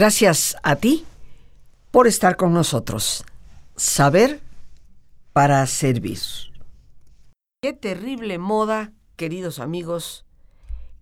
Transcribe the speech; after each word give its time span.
Gracias 0.00 0.56
a 0.62 0.76
ti 0.76 1.04
por 1.90 2.06
estar 2.06 2.38
con 2.38 2.54
nosotros. 2.54 3.22
Saber 3.76 4.40
para 5.34 5.66
servir. 5.66 6.18
Qué 7.60 7.74
terrible 7.74 8.38
moda, 8.38 8.94
queridos 9.16 9.58
amigos, 9.58 10.24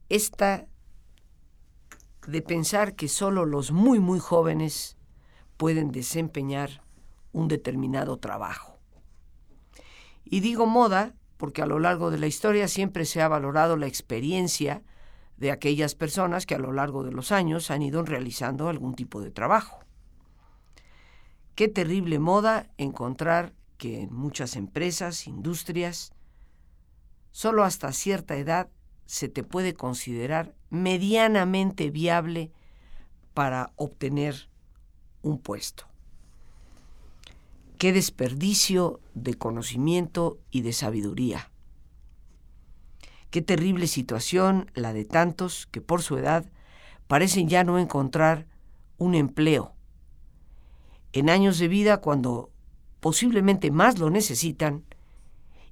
esta 0.08 0.66
de 2.26 2.42
pensar 2.42 2.96
que 2.96 3.06
solo 3.06 3.44
los 3.44 3.70
muy, 3.70 4.00
muy 4.00 4.18
jóvenes 4.18 4.96
pueden 5.58 5.92
desempeñar 5.92 6.82
un 7.30 7.46
determinado 7.46 8.16
trabajo. 8.16 8.80
Y 10.24 10.40
digo 10.40 10.66
moda 10.66 11.14
porque 11.36 11.62
a 11.62 11.66
lo 11.66 11.78
largo 11.78 12.10
de 12.10 12.18
la 12.18 12.26
historia 12.26 12.66
siempre 12.66 13.04
se 13.04 13.22
ha 13.22 13.28
valorado 13.28 13.76
la 13.76 13.86
experiencia 13.86 14.82
de 15.38 15.50
aquellas 15.52 15.94
personas 15.94 16.46
que 16.46 16.54
a 16.54 16.58
lo 16.58 16.72
largo 16.72 17.04
de 17.04 17.12
los 17.12 17.32
años 17.32 17.70
han 17.70 17.82
ido 17.82 18.02
realizando 18.02 18.68
algún 18.68 18.94
tipo 18.94 19.20
de 19.20 19.30
trabajo. 19.30 19.80
Qué 21.54 21.68
terrible 21.68 22.18
moda 22.18 22.70
encontrar 22.76 23.54
que 23.78 24.02
en 24.02 24.12
muchas 24.12 24.56
empresas, 24.56 25.26
industrias, 25.26 26.12
solo 27.30 27.64
hasta 27.64 27.92
cierta 27.92 28.36
edad 28.36 28.68
se 29.06 29.28
te 29.28 29.42
puede 29.42 29.74
considerar 29.74 30.54
medianamente 30.70 31.90
viable 31.90 32.50
para 33.32 33.72
obtener 33.76 34.48
un 35.22 35.38
puesto. 35.38 35.84
Qué 37.78 37.92
desperdicio 37.92 39.00
de 39.14 39.34
conocimiento 39.34 40.38
y 40.50 40.62
de 40.62 40.72
sabiduría. 40.72 41.50
Qué 43.30 43.42
terrible 43.42 43.86
situación 43.86 44.70
la 44.74 44.92
de 44.92 45.04
tantos 45.04 45.66
que 45.70 45.80
por 45.80 46.02
su 46.02 46.16
edad 46.16 46.50
parecen 47.06 47.48
ya 47.48 47.64
no 47.64 47.78
encontrar 47.78 48.46
un 48.96 49.14
empleo. 49.14 49.74
En 51.12 51.28
años 51.28 51.58
de 51.58 51.68
vida 51.68 51.98
cuando 51.98 52.50
posiblemente 53.00 53.70
más 53.70 53.98
lo 53.98 54.10
necesitan 54.10 54.84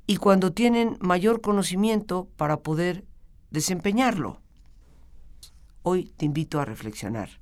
y 0.07 0.17
cuando 0.19 0.53
tienen 0.53 0.97
mayor 1.01 1.41
conocimiento 1.41 2.29
para 2.37 2.59
poder 2.59 3.05
desempeñarlo. 3.51 4.41
Hoy 5.83 6.13
te 6.17 6.27
invito 6.27 6.61
a 6.61 6.65
reflexionar. 6.65 7.41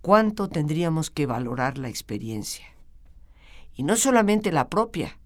¿Cuánto 0.00 0.48
tendríamos 0.48 1.10
que 1.10 1.26
valorar 1.26 1.76
la 1.76 1.88
experiencia? 1.88 2.66
Y 3.74 3.82
no 3.82 3.96
solamente 3.96 4.50
la 4.50 4.68
propia, 4.68 5.18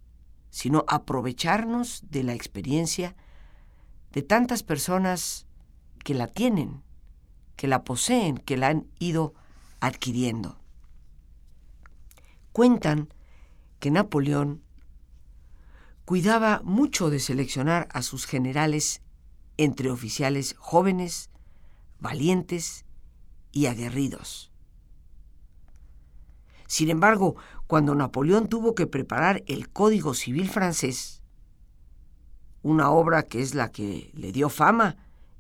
sino 0.51 0.85
aprovecharnos 0.89 2.03
de 2.11 2.25
la 2.25 2.35
experiencia 2.35 3.17
de 4.15 4.23
tantas 4.23 4.63
personas 4.63 5.47
que 6.05 6.15
la 6.15 6.29
tienen, 6.29 6.85
que 7.57 7.67
la 7.67 7.83
poseen, 7.83 8.39
que 8.39 8.57
la 8.57 8.69
han 8.69 8.87
ido 9.01 9.35
adquiriendo. 9.81 10.61
Cuentan 12.53 13.13
que 13.81 13.91
Napoleón 13.91 14.63
cuidaba 16.05 16.61
mucho 16.63 17.11
de 17.11 17.19
seleccionar 17.19 17.89
a 17.93 18.03
sus 18.03 18.27
generales 18.27 19.03
entre 19.57 19.91
oficiales 19.91 20.55
jóvenes, 20.59 21.31
valientes 21.99 22.85
y 23.51 23.67
aguerridos. 23.67 24.53
Sin 26.69 26.89
embargo, 26.89 27.35
cuando 27.67 27.97
Napoleón 27.97 28.49
tuvo 28.49 28.77
que 28.77 28.87
preparar 28.87 29.43
el 29.49 29.71
Código 29.71 30.15
Civil 30.15 30.49
francés, 30.49 31.24
una 32.65 32.91
obra 32.91 33.25
que 33.25 33.43
es 33.43 33.55
la 33.55 33.71
que 33.71 34.11
le 34.15 34.33
dio 34.33 34.49
fama 34.49 34.97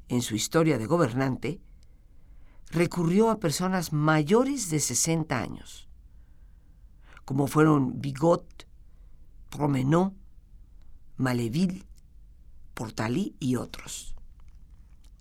en 0.08 0.20
su 0.20 0.36
historia 0.36 0.76
de 0.76 0.84
gobernante, 0.84 1.58
recurrió 2.70 3.30
a 3.30 3.40
personas 3.40 3.94
mayores 3.94 4.68
de 4.68 4.78
60 4.78 5.40
años, 5.40 5.88
como 7.24 7.46
fueron 7.46 8.02
Bigot, 8.02 8.68
Promenot, 9.48 10.12
Maleville, 11.16 11.86
Portalí 12.74 13.34
y 13.41 13.56
otros. 13.56 14.14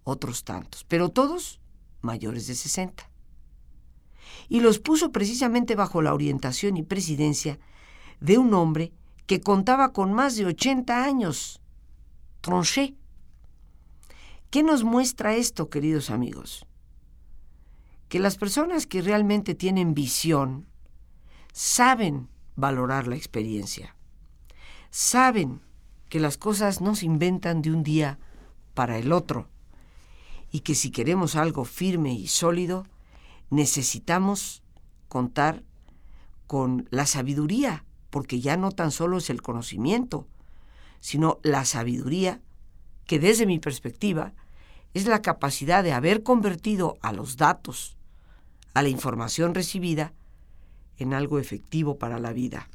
Otros 0.03 0.43
tantos, 0.43 0.83
pero 0.83 1.07
todos 1.07 1.61
mayores 2.01 2.47
de 2.47 2.55
60. 2.55 3.09
Y 4.49 4.59
los 4.59 4.79
puso 4.79 5.13
precisamente 5.13 5.75
bajo 5.75 6.01
la 6.01 6.13
orientación 6.13 6.75
y 6.75 6.83
presidencia 6.83 7.59
de 8.19 8.37
un 8.37 8.53
hombre 8.53 8.91
que 9.25 9.39
contaba 9.39 9.93
con 9.93 10.11
más 10.11 10.35
de 10.35 10.47
80 10.47 11.05
años 11.05 11.61
Tronchet. 12.43 12.93
¿Qué 14.49 14.63
nos 14.63 14.83
muestra 14.83 15.33
esto, 15.33 15.69
queridos 15.69 16.09
amigos? 16.09 16.65
Que 18.09 18.19
las 18.19 18.35
personas 18.35 18.85
que 18.85 19.01
realmente 19.01 19.55
tienen 19.55 19.93
visión 19.93 20.67
saben 21.53 22.27
valorar 22.57 23.07
la 23.07 23.15
experiencia, 23.15 23.95
saben 24.89 25.61
que 26.09 26.19
las 26.19 26.37
cosas 26.37 26.81
no 26.81 26.95
se 26.95 27.05
inventan 27.05 27.61
de 27.61 27.71
un 27.71 27.81
día 27.81 28.19
para 28.73 28.97
el 28.97 29.13
otro 29.13 29.47
y 30.51 30.59
que 30.59 30.75
si 30.75 30.91
queremos 30.91 31.37
algo 31.37 31.63
firme 31.63 32.13
y 32.13 32.27
sólido, 32.27 32.85
necesitamos 33.51 34.63
contar 35.07 35.63
con 36.45 36.89
la 36.91 37.05
sabiduría, 37.05 37.85
porque 38.09 38.41
ya 38.41 38.57
no 38.57 38.73
tan 38.73 38.91
solo 38.91 39.19
es 39.19 39.29
el 39.29 39.41
conocimiento, 39.41 40.27
sino 41.03 41.41
la 41.43 41.65
sabiduría, 41.65 42.39
que 43.05 43.19
desde 43.19 43.45
mi 43.45 43.59
perspectiva 43.59 44.31
es 44.93 45.05
la 45.05 45.21
capacidad 45.21 45.83
de 45.83 45.91
haber 45.91 46.23
convertido 46.23 46.97
a 47.01 47.11
los 47.11 47.35
datos, 47.35 47.97
a 48.73 48.81
la 48.81 48.87
información 48.87 49.53
recibida, 49.53 50.13
en 50.95 51.13
algo 51.13 51.39
efectivo 51.39 51.97
para 51.97 52.19
la 52.19 52.31
vida. 52.31 52.69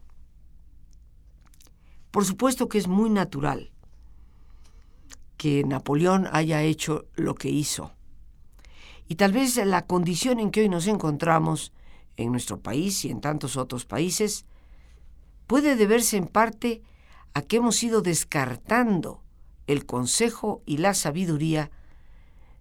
Por 2.10 2.26
supuesto 2.26 2.68
que 2.68 2.76
es 2.76 2.86
muy 2.86 3.08
natural 3.08 3.70
que 5.38 5.64
Napoleón 5.64 6.28
haya 6.30 6.60
hecho 6.60 7.06
lo 7.14 7.34
que 7.34 7.48
hizo. 7.48 7.92
Y 9.08 9.14
tal 9.14 9.32
vez 9.32 9.56
la 9.56 9.86
condición 9.86 10.38
en 10.38 10.50
que 10.50 10.60
hoy 10.60 10.68
nos 10.68 10.86
encontramos 10.86 11.72
en 12.18 12.32
nuestro 12.32 12.60
país 12.60 13.06
y 13.06 13.10
en 13.10 13.22
tantos 13.22 13.56
otros 13.56 13.86
países 13.86 14.44
puede 15.46 15.76
deberse 15.76 16.18
en 16.18 16.26
parte 16.26 16.82
a 16.82 16.97
que 17.48 17.56
hemos 17.56 17.82
ido 17.82 18.02
descartando 18.02 19.22
el 19.66 19.86
consejo 19.86 20.62
y 20.66 20.78
la 20.78 20.94
sabiduría 20.94 21.70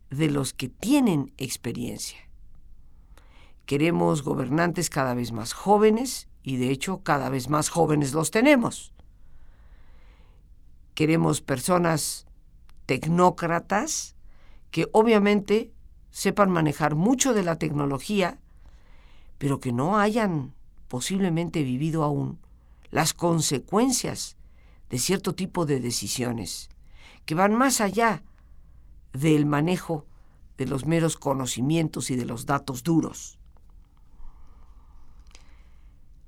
de 0.09 0.29
los 0.29 0.53
que 0.53 0.69
tienen 0.69 1.33
experiencia. 1.37 2.19
Queremos 3.65 4.23
gobernantes 4.23 4.89
cada 4.89 5.13
vez 5.13 5.31
más 5.31 5.53
jóvenes 5.53 6.29
y 6.43 6.57
de 6.57 6.71
hecho 6.71 7.03
cada 7.03 7.29
vez 7.29 7.49
más 7.49 7.69
jóvenes 7.69 8.13
los 8.13 8.31
tenemos. 8.31 8.93
Queremos 10.93 11.41
personas 11.41 12.25
tecnócratas 12.85 14.15
que 14.71 14.87
obviamente 14.93 15.71
sepan 16.11 16.49
manejar 16.49 16.95
mucho 16.95 17.33
de 17.33 17.43
la 17.43 17.57
tecnología, 17.57 18.39
pero 19.37 19.59
que 19.59 19.73
no 19.73 19.99
hayan 19.99 20.53
posiblemente 20.87 21.63
vivido 21.63 22.03
aún 22.03 22.39
las 22.89 23.13
consecuencias 23.13 24.37
de 24.89 24.99
cierto 24.99 25.33
tipo 25.33 25.65
de 25.65 25.79
decisiones 25.79 26.69
que 27.25 27.35
van 27.35 27.53
más 27.53 27.81
allá 27.81 28.23
del 29.13 29.45
manejo 29.45 30.05
de 30.57 30.65
los 30.65 30.85
meros 30.85 31.17
conocimientos 31.17 32.09
y 32.09 32.15
de 32.15 32.25
los 32.25 32.45
datos 32.45 32.83
duros. 32.83 33.37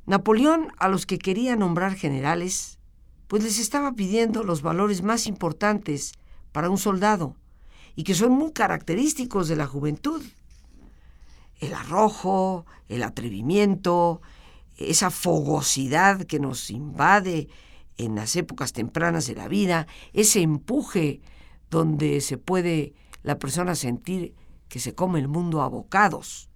Napoleón 0.06 0.74
a 0.78 0.88
los 0.90 1.06
que 1.06 1.20
quería 1.20 1.56
nombrar 1.56 1.96
generales, 1.96 2.80
pues 3.28 3.44
les 3.44 3.60
estaba 3.60 3.94
pidiendo 3.94 4.44
los 4.44 4.62
valores 4.62 5.04
más 5.04 5.28
importantes 5.28 6.14
para 6.52 6.70
un 6.70 6.78
soldado 6.78 7.36
y 7.96 8.04
que 8.04 8.16
son 8.16 8.32
muy 8.32 8.52
característicos 8.52 9.48
de 9.48 9.56
la 9.56 9.68
juventud. 9.68 10.24
El 11.60 11.74
arrojo, 11.74 12.66
el 12.88 13.04
atrevimiento, 13.04 14.22
esa 14.78 15.12
fogosidad 15.12 16.24
que 16.24 16.40
nos 16.40 16.72
invade 16.72 17.50
en 18.00 18.16
las 18.16 18.38
épocas 18.38 18.72
tempranas 18.72 19.28
de 19.28 19.36
la 19.36 19.50
vida, 19.50 19.86
ese 20.14 20.42
empuje 20.42 21.22
donde 21.70 22.22
se 22.22 22.38
puede 22.38 22.94
la 23.24 23.38
persona 23.38 23.76
sentir 23.76 24.34
que 24.70 24.80
se 24.80 24.96
come 24.96 25.20
el 25.20 25.28
mundo 25.28 25.62
a 25.62 25.68
bocados. 25.68 26.50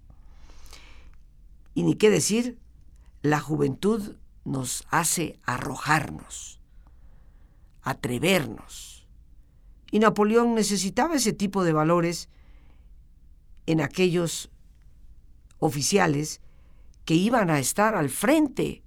Y 1.74 1.82
ni 1.82 1.96
qué 1.96 2.08
decir, 2.08 2.58
la 3.20 3.40
juventud 3.40 4.16
nos 4.44 4.86
hace 4.88 5.38
arrojarnos, 5.44 6.60
atrevernos. 7.82 9.06
Y 9.90 9.98
Napoleón 9.98 10.54
necesitaba 10.54 11.16
ese 11.16 11.34
tipo 11.34 11.62
de 11.62 11.74
valores 11.74 12.30
en 13.66 13.82
aquellos 13.82 14.50
oficiales 15.58 16.40
que 17.04 17.14
iban 17.14 17.50
a 17.50 17.58
estar 17.58 17.94
al 17.94 18.08
frente 18.08 18.82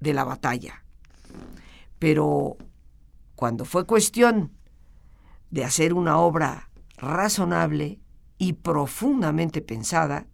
de 0.00 0.12
la 0.12 0.24
batalla. 0.24 0.83
Pero 2.04 2.58
cuando 3.34 3.64
fue 3.64 3.86
cuestión 3.86 4.52
de 5.48 5.64
hacer 5.64 5.94
una 5.94 6.18
obra 6.18 6.68
razonable 6.98 7.98
y 8.36 8.52
profundamente 8.52 9.62
pensada, 9.62 10.26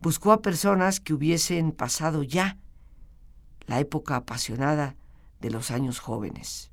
buscó 0.00 0.32
a 0.32 0.42
personas 0.42 0.98
que 0.98 1.14
hubiesen 1.14 1.70
pasado 1.70 2.24
ya 2.24 2.58
la 3.68 3.78
época 3.78 4.16
apasionada 4.16 4.96
de 5.40 5.50
los 5.50 5.70
años 5.70 6.00
jóvenes 6.00 6.72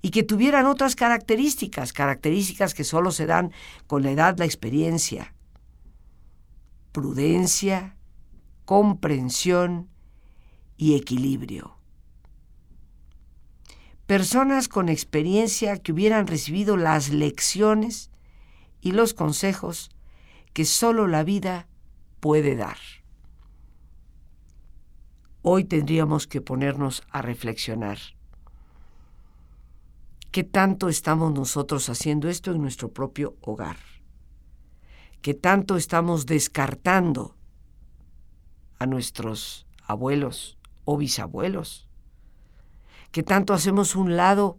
y 0.00 0.10
que 0.10 0.22
tuvieran 0.22 0.66
otras 0.66 0.94
características, 0.94 1.92
características 1.92 2.72
que 2.72 2.84
solo 2.84 3.10
se 3.10 3.26
dan 3.26 3.50
con 3.88 4.04
la 4.04 4.12
edad, 4.12 4.38
la 4.38 4.44
experiencia, 4.44 5.34
prudencia, 6.92 7.96
comprensión 8.64 9.88
y 10.76 10.94
equilibrio. 10.94 11.81
Personas 14.12 14.68
con 14.68 14.90
experiencia 14.90 15.78
que 15.78 15.90
hubieran 15.90 16.26
recibido 16.26 16.76
las 16.76 17.08
lecciones 17.08 18.10
y 18.82 18.92
los 18.92 19.14
consejos 19.14 19.88
que 20.52 20.66
solo 20.66 21.06
la 21.06 21.24
vida 21.24 21.66
puede 22.20 22.54
dar. 22.54 22.76
Hoy 25.40 25.64
tendríamos 25.64 26.26
que 26.26 26.42
ponernos 26.42 27.02
a 27.08 27.22
reflexionar. 27.22 27.96
¿Qué 30.30 30.44
tanto 30.44 30.90
estamos 30.90 31.32
nosotros 31.32 31.88
haciendo 31.88 32.28
esto 32.28 32.52
en 32.52 32.60
nuestro 32.60 32.92
propio 32.92 33.38
hogar? 33.40 33.78
¿Qué 35.22 35.32
tanto 35.32 35.78
estamos 35.78 36.26
descartando 36.26 37.34
a 38.78 38.84
nuestros 38.84 39.66
abuelos 39.86 40.58
o 40.84 40.98
bisabuelos? 40.98 41.88
¿Qué 43.12 43.22
tanto 43.22 43.52
hacemos 43.52 43.94
un 43.94 44.16
lado 44.16 44.58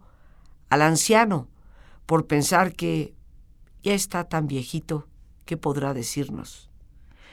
al 0.70 0.84
anciano 0.84 1.48
por 2.06 2.28
pensar 2.28 2.74
que 2.74 3.16
ya 3.82 3.94
está 3.94 4.26
tan 4.26 4.46
viejito 4.48 5.08
que 5.46 5.58
podrá 5.58 5.96
decirnos, 5.96 6.70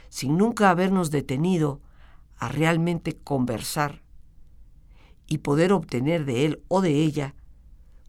sin 0.09 0.39
nunca 0.39 0.71
habernos 0.71 1.11
detenido 1.11 1.83
a 2.39 2.49
realmente 2.49 3.17
conversar 3.17 4.03
y 5.27 5.39
poder 5.39 5.75
obtener 5.75 6.25
de 6.25 6.47
él 6.47 6.63
o 6.69 6.81
de 6.81 6.95
ella 6.95 7.35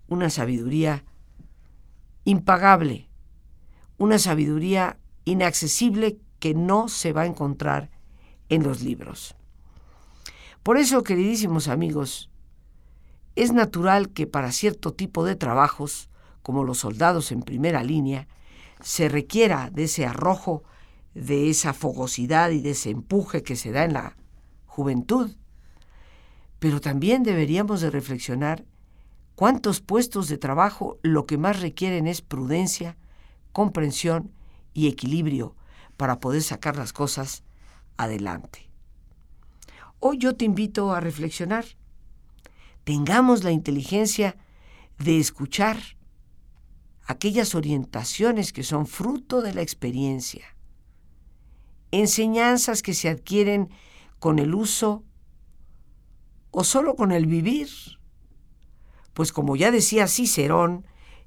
una 0.08 0.30
sabiduría 0.30 1.04
impagable, 2.24 3.10
una 3.98 4.19
sabiduría 4.19 4.98
inaccesible 5.25 6.18
que 6.40 6.54
no 6.54 6.88
se 6.88 7.12
va 7.12 7.24
a 7.24 7.28
encontrar 7.28 7.90
en 8.48 8.63
los 8.63 8.81
libros. 8.81 9.36
Por 10.63 10.78
eso, 10.78 11.04
queridísimos 11.04 11.68
amigos, 11.68 12.31
es 13.36 13.54
natural 13.54 14.10
que 14.10 14.28
para 14.28 14.51
cierto 14.51 14.94
tipo 14.94 15.24
de 15.24 15.36
trabajos, 15.36 16.10
como 16.42 16.63
los 16.63 16.80
soldados 16.80 17.31
en 17.31 17.44
primera 17.44 17.83
línea, 17.83 18.28
se 18.81 19.10
requiera 19.10 19.69
de 19.69 19.83
ese 19.83 20.06
arrojo, 20.06 20.63
de 21.13 21.50
esa 21.50 21.74
fogosidad 21.74 22.51
y 22.51 22.62
de 22.62 22.72
ese 22.72 22.89
empuje 22.89 23.44
que 23.44 23.56
se 23.56 23.72
da 23.72 23.83
en 23.83 23.94
la 23.94 24.18
juventud. 24.66 25.31
Pero 26.60 26.81
también 26.81 27.24
deberíamos 27.24 27.81
de 27.81 27.89
reflexionar 27.89 28.66
cuántos 29.36 29.81
puestos 29.81 30.27
de 30.27 30.38
trabajo 30.38 31.00
lo 31.01 31.25
que 31.25 31.38
más 31.38 31.60
requieren 31.60 32.07
es 32.07 32.22
prudencia, 32.22 32.98
comprensión 33.51 34.31
y 34.74 34.88
equilibrio 34.88 35.56
para 35.98 36.19
poder 36.19 36.42
sacar 36.42 36.77
las 36.77 36.94
cosas 36.94 37.44
adelante. 37.98 38.69
Hoy 40.00 40.18
yo 40.18 40.36
te 40.36 40.45
invito 40.45 40.94
a 40.94 41.00
reflexionar. 41.00 41.66
Tengamos 42.83 43.44
la 43.44 43.51
inteligencia 43.51 44.38
de 44.98 45.19
escuchar 45.19 45.78
aquellas 47.06 47.56
orientaciones 47.56 48.54
que 48.54 48.63
son 48.63 48.88
fruto 48.88 49.42
de 49.42 49.54
la 49.54 49.62
experiencia, 49.62 50.56
enseñanzas 51.92 52.81
que 52.81 52.94
se 52.94 53.10
adquieren 53.10 53.69
con 54.19 54.39
el 54.39 54.56
uso 54.56 55.04
o 56.51 56.63
solo 56.63 56.95
con 56.95 57.12
el 57.12 57.25
vivir. 57.25 57.69
Pues 59.13 59.31
como 59.31 59.56
ya 59.56 59.72
decía 59.72 60.07
Cicerón, 60.07 60.86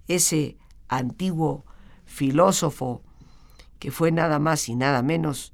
ese 0.09 0.57
antiguo 0.89 1.65
filósofo 2.05 3.03
que 3.79 3.91
fue 3.91 4.13
nada 4.13 4.39
más 4.39 4.69
y 4.69 4.75
nada 4.77 5.03
menos 5.03 5.53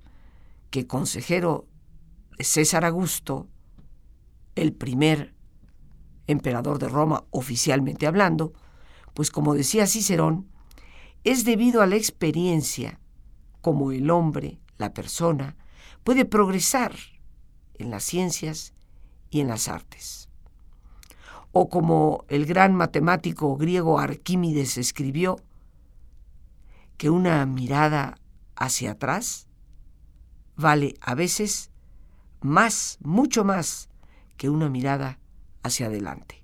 que 0.71 0.87
consejero 0.87 1.67
de 2.37 2.45
César 2.45 2.85
Augusto, 2.85 3.49
el 4.55 4.73
primer 4.73 5.35
emperador 6.31 6.79
de 6.79 6.89
Roma 6.89 7.25
oficialmente 7.31 8.07
hablando, 8.07 8.53
pues 9.15 9.31
como 9.31 9.55
decía 9.55 9.87
Cicerón, 9.87 10.49
es 11.25 11.45
debido 11.45 11.83
a 11.83 11.87
la 11.87 11.97
experiencia 11.97 13.01
como 13.61 13.93
el 13.93 14.11
hombre, 14.11 14.61
la 14.79 14.95
persona, 14.95 15.57
puede 16.05 16.25
progresar 16.25 16.95
en 17.75 17.91
las 17.91 18.05
ciencias 18.05 18.73
y 19.29 19.41
en 19.41 19.49
las 19.49 19.69
artes. 19.69 20.29
O 21.53 21.69
como 21.69 22.25
el 22.29 22.47
gran 22.47 22.75
matemático 22.75 23.57
griego 23.57 23.99
Arquímedes 23.99 24.79
escribió, 24.79 25.37
que 26.97 27.11
una 27.11 27.45
mirada 27.47 28.19
hacia 28.57 28.93
atrás 28.93 29.49
vale 30.55 30.95
a 31.01 31.15
veces 31.15 31.71
más, 32.41 32.99
mucho 33.01 33.45
más 33.45 33.89
que 34.37 34.51
una 34.51 34.69
mirada 34.69 35.19
hacia 35.63 35.87
adelante. 35.87 36.43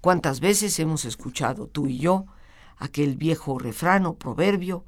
¿Cuántas 0.00 0.40
veces 0.40 0.78
hemos 0.78 1.04
escuchado 1.04 1.66
tú 1.66 1.86
y 1.86 1.98
yo 1.98 2.26
aquel 2.76 3.16
viejo 3.16 3.58
refrán 3.58 4.06
o 4.06 4.14
proverbio 4.14 4.84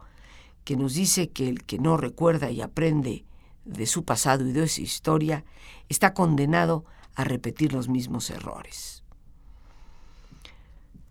que 0.65 0.77
nos 0.77 0.95
dice 0.95 1.31
que 1.31 1.49
el 1.49 1.65
que 1.65 1.79
no 1.79 1.97
recuerda 1.97 2.51
y 2.51 2.61
aprende 2.61 3.25
de 3.65 3.87
su 3.87 4.05
pasado 4.05 4.47
y 4.47 4.53
de 4.53 4.69
su 4.69 4.83
historia 4.83 5.45
está 5.89 6.15
condenado 6.15 6.85
a 7.15 7.25
repetir 7.25 7.73
los 7.73 7.89
mismos 7.89 8.31
errores? 8.31 9.03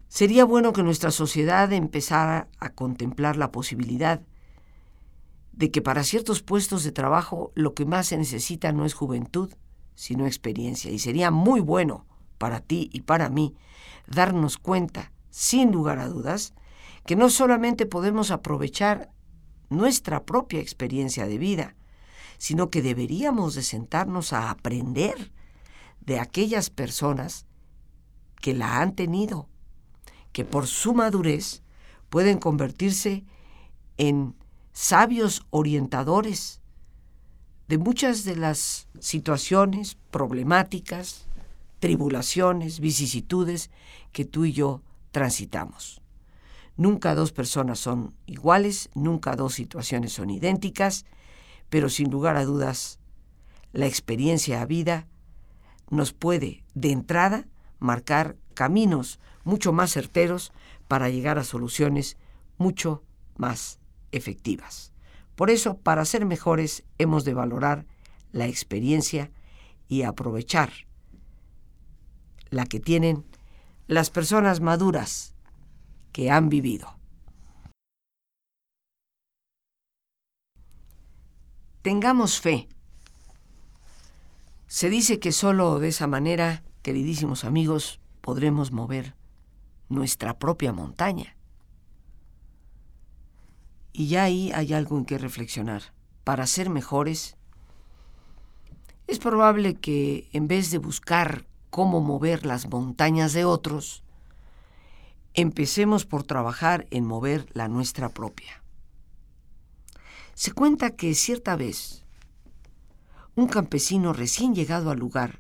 Sería 0.07 0.45
bueno 0.45 0.73
que 0.73 0.83
nuestra 0.83 1.11
sociedad 1.11 1.71
empezara 1.73 2.47
a 2.59 2.69
contemplar 2.69 3.35
la 3.35 3.51
posibilidad 3.51 4.21
de 5.51 5.71
que 5.71 5.81
para 5.81 6.03
ciertos 6.03 6.41
puestos 6.41 6.83
de 6.83 6.91
trabajo 6.91 7.51
lo 7.55 7.73
que 7.73 7.85
más 7.85 8.07
se 8.07 8.17
necesita 8.17 8.71
no 8.71 8.85
es 8.85 8.93
juventud, 8.93 9.51
sino 9.97 10.27
experiencia. 10.27 10.91
Y 10.91 10.99
sería 10.99 11.31
muy 11.31 11.59
bueno 11.59 12.05
para 12.37 12.59
ti 12.59 12.87
y 12.93 13.01
para 13.01 13.29
mí 13.29 13.55
darnos 14.05 14.57
cuenta, 14.59 15.11
sin 15.31 15.71
lugar 15.71 15.97
a 15.97 16.07
dudas, 16.07 16.53
que 17.07 17.15
no 17.15 17.31
solamente 17.31 17.87
podemos 17.87 18.29
aprovechar 18.29 19.11
nuestra 19.69 20.23
propia 20.23 20.59
experiencia 20.59 21.25
de 21.25 21.39
vida, 21.39 21.75
sino 22.37 22.69
que 22.69 22.83
deberíamos 22.83 23.55
de 23.55 23.63
sentarnos 23.63 24.33
a 24.33 24.51
aprender 24.51 25.31
de 26.01 26.19
aquellas 26.19 26.69
personas 26.69 27.47
que 28.39 28.53
la 28.53 28.81
han 28.81 28.93
tenido, 28.93 29.49
que 30.31 30.45
por 30.45 30.67
su 30.67 30.93
madurez 30.93 31.63
pueden 32.09 32.37
convertirse 32.37 33.25
en 33.97 34.35
sabios 34.73 35.47
orientadores 35.49 36.61
de 37.67 37.77
muchas 37.77 38.23
de 38.23 38.35
las 38.35 38.87
situaciones 38.99 39.97
problemáticas, 40.11 41.25
tribulaciones, 41.79 42.79
vicisitudes 42.79 43.69
que 44.11 44.25
tú 44.25 44.45
y 44.45 44.53
yo 44.53 44.81
transitamos. 45.11 46.01
Nunca 46.77 47.15
dos 47.15 47.31
personas 47.31 47.79
son 47.79 48.13
iguales, 48.25 48.89
nunca 48.93 49.35
dos 49.35 49.53
situaciones 49.53 50.13
son 50.13 50.29
idénticas, 50.29 51.05
pero 51.69 51.89
sin 51.89 52.09
lugar 52.09 52.37
a 52.37 52.45
dudas, 52.45 52.99
la 53.73 53.87
experiencia 53.87 54.61
a 54.61 54.65
vida 54.65 55.07
nos 55.89 56.13
puede, 56.13 56.63
de 56.73 56.91
entrada, 56.91 57.47
marcar 57.79 58.37
caminos 58.53 59.19
mucho 59.43 59.73
más 59.73 59.91
certeros 59.91 60.51
para 60.87 61.09
llegar 61.09 61.37
a 61.37 61.43
soluciones 61.43 62.17
mucho 62.57 63.03
más 63.35 63.79
efectivas. 64.11 64.93
Por 65.37 65.51
eso, 65.51 65.77
para 65.77 66.03
ser 66.03 66.25
mejores, 66.25 66.83
hemos 66.97 67.23
de 67.23 67.35
valorar 67.35 67.85
la 68.31 68.47
experiencia 68.47 69.29
y 69.87 70.01
aprovechar 70.01 70.71
la 72.49 72.65
que 72.65 72.79
tienen 72.79 73.23
las 73.85 74.09
personas 74.09 74.61
maduras 74.61 75.35
que 76.11 76.31
han 76.31 76.49
vivido. 76.49 76.97
Tengamos 81.83 82.41
fe. 82.41 82.67
Se 84.65 84.89
dice 84.89 85.19
que 85.19 85.31
solo 85.31 85.77
de 85.77 85.89
esa 85.89 86.07
manera, 86.07 86.63
queridísimos 86.81 87.45
amigos, 87.45 88.01
podremos 88.21 88.71
mover 88.71 89.15
nuestra 89.87 90.39
propia 90.39 90.73
montaña. 90.73 91.36
Y 93.97 94.09
ya 94.09 94.25
ahí 94.25 94.51
hay 94.53 94.73
algo 94.73 94.95
en 94.99 95.05
que 95.05 95.17
reflexionar. 95.17 95.81
Para 96.23 96.45
ser 96.45 96.69
mejores, 96.69 97.35
es 99.07 99.17
probable 99.17 99.73
que 99.73 100.29
en 100.33 100.47
vez 100.47 100.69
de 100.69 100.77
buscar 100.77 101.47
cómo 101.71 101.99
mover 101.99 102.45
las 102.45 102.69
montañas 102.69 103.33
de 103.33 103.43
otros, 103.43 104.03
empecemos 105.33 106.05
por 106.05 106.21
trabajar 106.21 106.85
en 106.91 107.07
mover 107.07 107.47
la 107.53 107.67
nuestra 107.69 108.09
propia. 108.09 108.61
Se 110.35 110.51
cuenta 110.51 110.91
que 110.91 111.15
cierta 111.15 111.55
vez 111.55 112.05
un 113.33 113.47
campesino 113.47 114.13
recién 114.13 114.53
llegado 114.53 114.91
al 114.91 114.99
lugar 114.99 115.39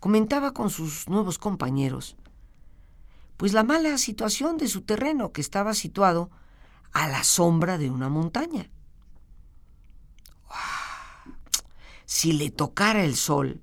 comentaba 0.00 0.52
con 0.52 0.70
sus 0.70 1.08
nuevos 1.08 1.38
compañeros 1.38 2.16
pues 3.36 3.52
la 3.52 3.62
mala 3.62 3.96
situación 3.98 4.56
de 4.56 4.66
su 4.66 4.82
terreno 4.82 5.32
que 5.32 5.40
estaba 5.40 5.74
situado 5.74 6.30
a 6.92 7.08
la 7.08 7.24
sombra 7.24 7.78
de 7.78 7.90
una 7.90 8.08
montaña. 8.08 8.70
Si 12.04 12.32
le 12.32 12.50
tocara 12.50 13.04
el 13.04 13.16
sol, 13.16 13.62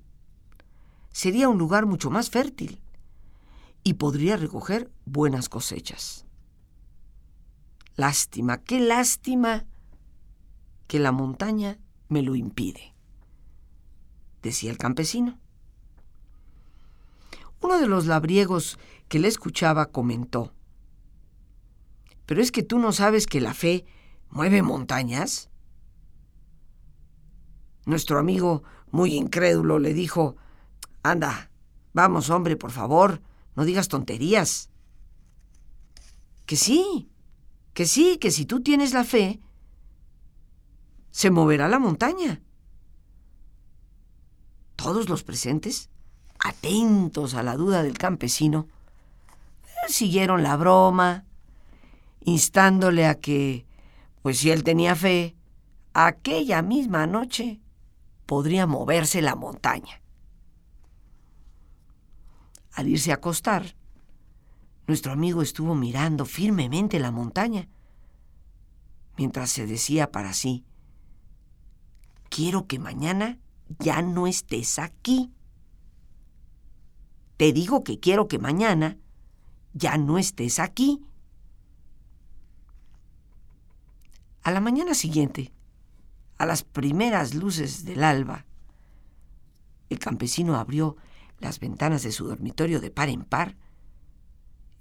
sería 1.12 1.48
un 1.48 1.58
lugar 1.58 1.86
mucho 1.86 2.10
más 2.10 2.30
fértil 2.30 2.80
y 3.84 3.94
podría 3.94 4.36
recoger 4.36 4.90
buenas 5.04 5.48
cosechas. 5.48 6.26
Lástima, 7.96 8.58
qué 8.58 8.80
lástima 8.80 9.66
que 10.88 10.98
la 10.98 11.12
montaña 11.12 11.78
me 12.08 12.22
lo 12.22 12.34
impide, 12.34 12.94
decía 14.42 14.70
el 14.70 14.78
campesino. 14.78 15.38
Uno 17.60 17.78
de 17.78 17.86
los 17.86 18.06
labriegos 18.06 18.78
que 19.08 19.18
le 19.18 19.28
escuchaba 19.28 19.86
comentó, 19.86 20.52
¿pero 22.30 22.42
es 22.42 22.52
que 22.52 22.62
tú 22.62 22.78
no 22.78 22.92
sabes 22.92 23.26
que 23.26 23.40
la 23.40 23.54
fe 23.54 23.84
mueve 24.28 24.62
montañas? 24.62 25.50
Nuestro 27.86 28.20
amigo, 28.20 28.62
muy 28.92 29.16
incrédulo, 29.16 29.80
le 29.80 29.94
dijo, 29.94 30.36
Anda, 31.02 31.50
vamos 31.92 32.30
hombre, 32.30 32.56
por 32.56 32.70
favor, 32.70 33.20
no 33.56 33.64
digas 33.64 33.88
tonterías. 33.88 34.70
Que 36.46 36.54
sí, 36.54 37.10
que 37.74 37.84
sí, 37.84 38.16
que 38.18 38.30
si 38.30 38.46
tú 38.46 38.62
tienes 38.62 38.92
la 38.92 39.02
fe, 39.02 39.40
se 41.10 41.32
moverá 41.32 41.66
la 41.66 41.80
montaña. 41.80 42.40
Todos 44.76 45.08
los 45.08 45.24
presentes, 45.24 45.90
atentos 46.38 47.34
a 47.34 47.42
la 47.42 47.56
duda 47.56 47.82
del 47.82 47.98
campesino, 47.98 48.68
siguieron 49.88 50.44
la 50.44 50.56
broma, 50.56 51.24
instándole 52.24 53.06
a 53.06 53.14
que, 53.14 53.66
pues 54.22 54.38
si 54.38 54.50
él 54.50 54.62
tenía 54.62 54.94
fe, 54.94 55.36
aquella 55.94 56.62
misma 56.62 57.06
noche 57.06 57.60
podría 58.26 58.66
moverse 58.66 59.22
la 59.22 59.34
montaña. 59.34 60.00
Al 62.72 62.88
irse 62.88 63.10
a 63.10 63.16
acostar, 63.16 63.74
nuestro 64.86 65.12
amigo 65.12 65.42
estuvo 65.42 65.74
mirando 65.74 66.24
firmemente 66.24 66.98
la 66.98 67.10
montaña, 67.10 67.68
mientras 69.16 69.50
se 69.50 69.66
decía 69.66 70.10
para 70.10 70.32
sí, 70.32 70.64
quiero 72.28 72.66
que 72.66 72.78
mañana 72.78 73.38
ya 73.78 74.02
no 74.02 74.26
estés 74.26 74.78
aquí. 74.78 75.32
Te 77.36 77.52
digo 77.52 77.84
que 77.84 77.98
quiero 77.98 78.28
que 78.28 78.38
mañana 78.38 78.98
ya 79.72 79.96
no 79.96 80.18
estés 80.18 80.58
aquí. 80.58 81.02
A 84.42 84.50
la 84.50 84.60
mañana 84.60 84.94
siguiente, 84.94 85.52
a 86.38 86.46
las 86.46 86.62
primeras 86.62 87.34
luces 87.34 87.84
del 87.84 88.02
alba, 88.02 88.46
el 89.90 89.98
campesino 89.98 90.56
abrió 90.56 90.96
las 91.38 91.60
ventanas 91.60 92.02
de 92.02 92.12
su 92.12 92.26
dormitorio 92.26 92.80
de 92.80 92.90
par 92.90 93.08
en 93.08 93.24
par 93.24 93.56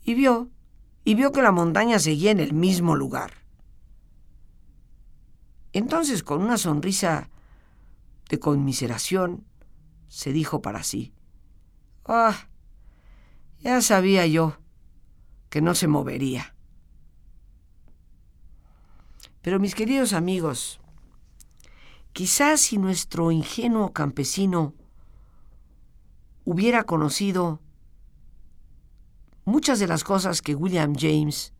y 0.04 0.14
vio, 0.14 0.50
y 1.04 1.16
vio 1.16 1.32
que 1.32 1.42
la 1.42 1.52
montaña 1.52 2.00
seguía 2.00 2.32
en 2.32 2.40
el 2.40 2.54
mismo 2.54 2.96
lugar. 2.96 3.34
Entonces, 5.74 6.24
con 6.24 6.42
una 6.42 6.58
sonrisa 6.58 7.30
de 8.30 8.40
conmiseración, 8.40 9.46
se 10.08 10.32
dijo 10.32 10.62
para 10.62 10.84
sí, 10.84 11.14
Ah, 12.06 12.48
ya 13.60 13.82
sabía 13.82 14.26
yo 14.26 14.58
que 15.50 15.62
no 15.62 15.76
se 15.76 15.88
movería. 15.88 16.56
Pero 19.50 19.60
mis 19.60 19.74
queridos 19.74 20.14
amigos, 20.14 20.80
quizás 22.14 22.62
si 22.62 22.78
nuestro 22.78 23.32
ingenuo 23.32 23.94
campesino 23.94 24.76
hubiera 26.46 26.84
conocido 26.84 27.60
muchas 29.46 29.80
de 29.80 29.88
las 29.88 30.04
cosas 30.04 30.44
que 30.44 30.54
William 30.54 30.94
James, 30.96 31.56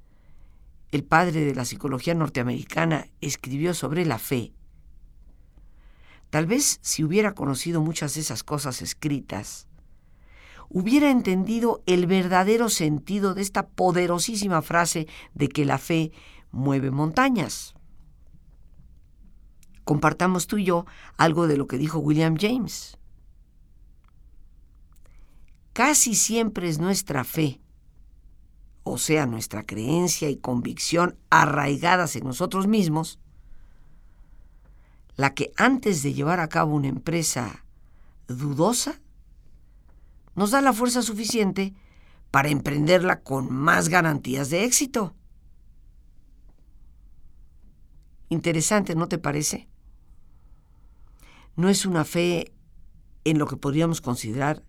el 0.92 1.04
padre 1.04 1.44
de 1.44 1.56
la 1.56 1.66
psicología 1.66 2.14
norteamericana, 2.14 3.08
escribió 3.22 3.74
sobre 3.74 4.06
la 4.06 4.20
fe, 4.20 4.54
tal 6.30 6.46
vez 6.46 6.78
si 6.84 7.04
hubiera 7.04 7.34
conocido 7.34 7.82
muchas 7.82 8.14
de 8.14 8.22
esas 8.22 8.44
cosas 8.44 8.84
escritas, 8.84 9.68
hubiera 10.70 11.10
entendido 11.10 11.82
el 11.88 12.06
verdadero 12.06 12.70
sentido 12.70 13.34
de 13.34 13.42
esta 13.42 13.66
poderosísima 13.68 14.62
frase 14.62 15.08
de 15.34 15.50
que 15.50 15.66
la 15.66 15.80
fe 15.80 16.12
mueve 16.52 16.92
montañas. 16.92 17.74
Compartamos 19.90 20.46
tú 20.46 20.60
y 20.60 20.66
yo 20.66 20.86
algo 21.18 21.48
de 21.48 21.58
lo 21.58 21.66
que 21.66 21.80
dijo 21.80 21.98
William 21.98 22.38
James. 22.40 23.00
Casi 25.74 26.14
siempre 26.14 26.70
es 26.70 26.78
nuestra 26.78 27.24
fe, 27.24 27.60
o 28.84 29.00
sea, 29.00 29.26
nuestra 29.26 29.64
creencia 29.64 30.30
y 30.30 30.38
convicción 30.38 31.18
arraigadas 31.32 32.16
en 32.16 32.26
nosotros 32.26 32.68
mismos, 32.68 33.18
la 35.16 35.34
que 35.34 35.54
antes 35.58 36.04
de 36.04 36.14
llevar 36.14 36.40
a 36.40 36.50
cabo 36.50 36.76
una 36.76 36.88
empresa 36.88 37.66
dudosa, 38.28 39.02
nos 40.36 40.52
da 40.52 40.62
la 40.62 40.74
fuerza 40.74 41.02
suficiente 41.02 41.74
para 42.30 42.50
emprenderla 42.50 43.22
con 43.22 43.52
más 43.52 43.90
garantías 43.90 44.52
de 44.52 44.66
éxito. 44.66 45.16
Interesante, 48.30 48.94
¿no 48.94 49.08
te 49.08 49.18
parece? 49.18 49.69
No 51.60 51.68
es 51.68 51.86
una 51.86 52.06
fe 52.06 52.54
en 53.26 53.38
lo 53.38 53.46
que 53.46 53.58
podríamos 53.58 54.00
considerar 54.00 54.64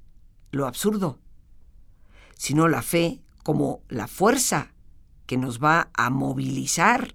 lo 0.50 0.66
absurdo, 0.66 1.20
sino 2.34 2.66
la 2.66 2.82
fe 2.82 3.22
como 3.44 3.84
la 3.88 4.08
fuerza 4.08 4.74
que 5.26 5.36
nos 5.36 5.62
va 5.62 5.90
a 5.94 6.10
movilizar 6.10 7.14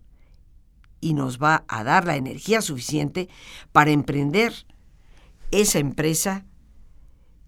y 1.01 1.13
nos 1.13 1.43
va 1.43 1.65
a 1.67 1.83
dar 1.83 2.05
la 2.05 2.15
energía 2.15 2.61
suficiente 2.61 3.27
para 3.73 3.91
emprender 3.91 4.53
esa 5.51 5.79
empresa 5.79 6.45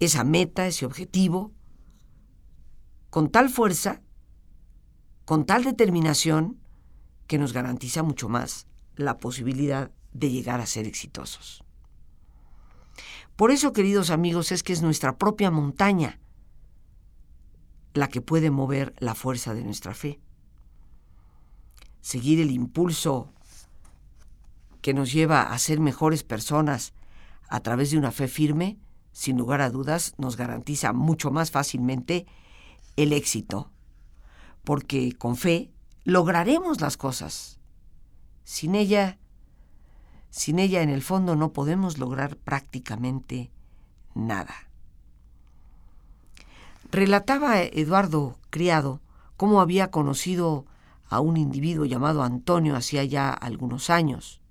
esa 0.01 0.25
meta, 0.25 0.67
ese 0.67 0.85
objetivo, 0.85 1.53
con 3.09 3.31
tal 3.31 3.49
fuerza, 3.49 4.01
con 5.23 5.45
tal 5.45 5.63
determinación, 5.63 6.59
que 7.25 7.37
nos 7.37 7.53
garantiza 7.53 8.03
mucho 8.03 8.27
más 8.27 8.67
la 8.97 9.17
posibilidad 9.17 9.91
de 10.11 10.29
llegar 10.29 10.59
a 10.59 10.65
ser 10.65 10.87
exitosos. 10.87 11.63
Por 13.35 13.51
eso, 13.51 13.73
queridos 13.73 14.09
amigos, 14.09 14.51
es 14.51 14.63
que 14.63 14.73
es 14.73 14.81
nuestra 14.81 15.17
propia 15.17 15.51
montaña 15.51 16.19
la 17.93 18.09
que 18.09 18.21
puede 18.21 18.51
mover 18.51 18.93
la 18.99 19.15
fuerza 19.15 19.53
de 19.53 19.63
nuestra 19.63 19.93
fe. 19.93 20.19
Seguir 22.01 22.39
el 22.39 22.51
impulso 22.51 23.33
que 24.81 24.93
nos 24.93 25.11
lleva 25.11 25.41
a 25.41 25.59
ser 25.59 25.79
mejores 25.79 26.23
personas 26.23 26.93
a 27.49 27.59
través 27.61 27.91
de 27.91 27.97
una 27.97 28.11
fe 28.11 28.27
firme 28.27 28.77
sin 29.17 29.35
lugar 29.35 29.61
a 29.61 29.71
dudas, 29.71 30.13
nos 30.19 30.37
garantiza 30.37 30.93
mucho 30.93 31.31
más 31.31 31.49
fácilmente 31.49 32.27
el 32.97 33.11
éxito, 33.13 33.71
porque 34.63 35.11
con 35.17 35.35
fe 35.35 35.71
lograremos 36.03 36.81
las 36.81 36.97
cosas. 36.97 37.59
Sin 38.43 38.75
ella, 38.75 39.17
sin 40.29 40.59
ella 40.59 40.81
en 40.81 40.89
el 40.89 41.01
fondo 41.01 41.35
no 41.35 41.53
podemos 41.53 41.97
lograr 41.97 42.37
prácticamente 42.37 43.51
nada. 44.13 44.53
Relataba 46.91 47.61
Eduardo 47.61 48.37
Criado 48.49 49.01
cómo 49.35 49.61
había 49.61 49.91
conocido 49.91 50.65
a 51.09 51.19
un 51.19 51.37
individuo 51.37 51.85
llamado 51.85 52.23
Antonio 52.23 52.75
hacía 52.75 53.03
ya 53.03 53.31
algunos 53.31 53.89
años, 53.89 54.41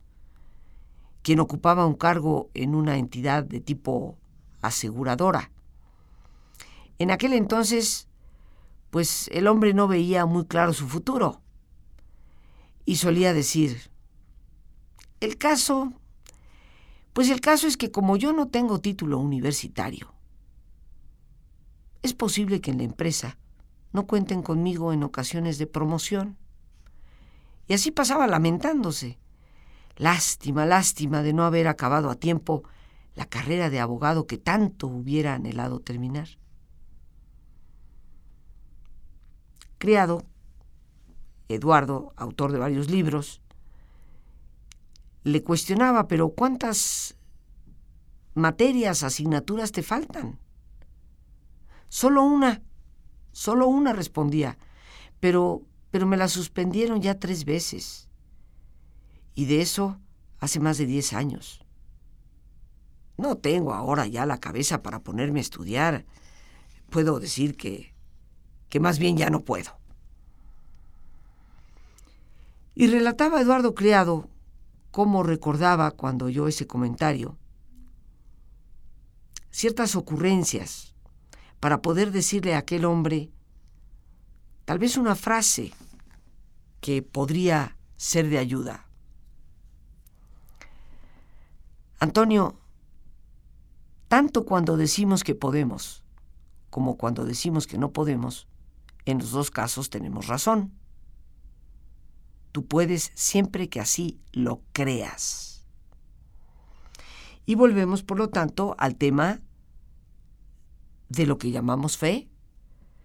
quien 1.23 1.41
ocupaba 1.41 1.87
un 1.87 1.95
cargo 1.95 2.51
en 2.55 2.75
una 2.75 2.97
entidad 2.97 3.45
de 3.45 3.61
tipo 3.61 4.17
aseguradora. 4.63 5.51
En 6.99 7.11
aquel 7.11 7.33
entonces, 7.33 8.09
pues 8.91 9.29
el 9.33 9.47
hombre 9.47 9.75
no 9.75 9.89
veía 9.89 10.25
muy 10.25 10.47
claro 10.47 10.73
su 10.73 10.89
futuro 10.89 11.41
y 12.85 12.97
solía 12.97 13.35
decir, 13.35 13.91
el 15.27 15.39
caso, 15.39 15.93
pues 17.13 17.29
el 17.31 17.41
caso 17.41 17.67
es 17.67 17.77
que 17.77 17.91
como 17.91 18.17
yo 18.17 18.33
no 18.33 18.49
tengo 18.49 18.81
título 18.81 19.19
universitario, 19.19 20.15
es 22.03 22.15
posible 22.15 22.61
que 22.61 22.71
en 22.71 22.79
la 22.79 22.85
empresa 22.85 23.37
no 23.93 24.07
cuenten 24.07 24.43
conmigo 24.43 24.93
en 24.93 25.03
ocasiones 25.03 25.59
de 25.59 25.67
promoción. 25.67 26.37
Y 27.67 27.75
así 27.75 27.91
pasaba 27.91 28.27
lamentándose, 28.27 29.19
Lástima, 29.97 30.67
lástima 30.67 31.23
de 31.23 31.33
no 31.33 31.45
haber 31.45 31.69
acabado 31.69 32.11
a 32.11 32.17
tiempo 32.17 32.65
la 33.15 33.25
carrera 33.25 33.71
de 33.71 33.81
abogado 33.81 34.27
que 34.27 34.37
tanto 34.37 34.87
hubiera 34.87 35.35
anhelado 35.35 35.81
terminar. 35.81 36.29
Criado, 39.79 40.23
Eduardo, 41.49 42.13
autor 42.17 42.53
de 42.53 42.59
varios 42.59 42.91
libros, 42.91 43.41
le 45.27 45.43
cuestionaba, 45.43 46.07
pero 46.07 46.29
¿cuántas 46.29 47.17
materias, 48.35 49.03
asignaturas 49.03 49.73
te 49.73 49.83
faltan? 49.83 50.39
Solo 51.89 52.23
una, 52.23 52.63
solo 53.33 53.67
una 53.67 53.93
respondía, 53.93 54.57
pero, 55.19 55.63
pero 55.91 56.07
me 56.07 56.17
la 56.17 56.29
suspendieron 56.29 57.03
ya 57.03 57.19
tres 57.19 57.45
veces. 57.45 58.09
Y 59.35 59.47
de 59.47 59.63
eso 59.63 59.99
hace 60.39 60.61
más 60.61 60.79
de 60.79 60.87
diez 60.87 61.13
años. 61.13 61.61
No 63.17 63.37
tengo 63.37 63.75
ahora 63.75 64.07
ya 64.07 64.27
la 64.27 64.39
cabeza 64.39 64.81
para 64.81 65.01
ponerme 65.01 65.41
a 65.41 65.43
estudiar. 65.43 66.07
Puedo 66.89 67.19
decir 67.19 67.57
que, 67.57 67.93
que 68.69 68.79
más 68.79 69.01
bien 69.01 69.17
ya 69.17 69.29
no 69.29 69.41
puedo. 69.41 69.77
Y 72.77 72.87
relataba 72.87 73.41
Eduardo 73.41 73.75
Criado 73.75 74.31
cómo 74.97 75.23
recordaba 75.23 75.91
cuando 75.91 76.25
oyó 76.25 76.49
ese 76.49 76.67
comentario 76.67 77.37
ciertas 79.51 79.95
ocurrencias 79.95 80.95
para 81.61 81.83
poder 81.83 82.13
decirle 82.13 82.55
a 82.55 82.61
aquel 82.61 82.87
hombre 82.87 83.31
tal 84.65 84.79
vez 84.79 84.97
una 84.97 85.15
frase 85.15 85.75
que 86.81 87.03
podría 87.03 87.77
ser 87.99 88.31
de 88.31 88.39
ayuda. 88.39 88.87
Antonio, 92.01 92.59
tanto 94.09 94.47
cuando 94.47 94.79
decimos 94.79 95.25
que 95.25 95.35
podemos 95.35 96.05
como 96.71 96.97
cuando 96.97 97.27
decimos 97.27 97.67
que 97.67 97.77
no 97.77 97.93
podemos, 97.93 98.49
en 99.05 99.19
los 99.19 99.33
dos 99.33 99.51
casos 99.51 99.91
tenemos 99.91 100.27
razón. 100.27 100.73
Tú 102.57 102.65
puedes 102.65 103.13
siempre 103.15 103.69
que 103.69 103.81
así 103.81 104.19
lo 104.33 104.63
creas. 104.73 105.67
Y 107.45 107.55
volvemos, 107.55 108.03
por 108.03 108.17
lo 108.17 108.31
tanto, 108.31 108.75
al 108.79 108.97
tema 108.97 109.43
de 111.11 111.27
lo 111.27 111.37
que 111.37 111.51
llamamos 111.51 111.99
fe. 111.99 112.31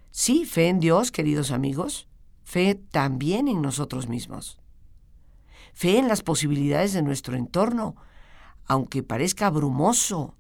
Sí, 0.10 0.46
fe 0.46 0.70
en 0.70 0.80
Dios, 0.80 1.12
queridos 1.12 1.52
amigos, 1.52 2.08
fe 2.46 2.76
también 2.76 3.50
en 3.50 3.62
nosotros 3.62 4.08
mismos. 4.08 4.58
Fe 5.74 5.98
en 5.98 6.08
las 6.08 6.22
posibilidades 6.22 6.94
de 6.94 7.02
nuestro 7.02 7.36
entorno, 7.36 7.98
aunque 8.68 9.04
parezca 9.04 9.48
abrumoso 9.48 10.34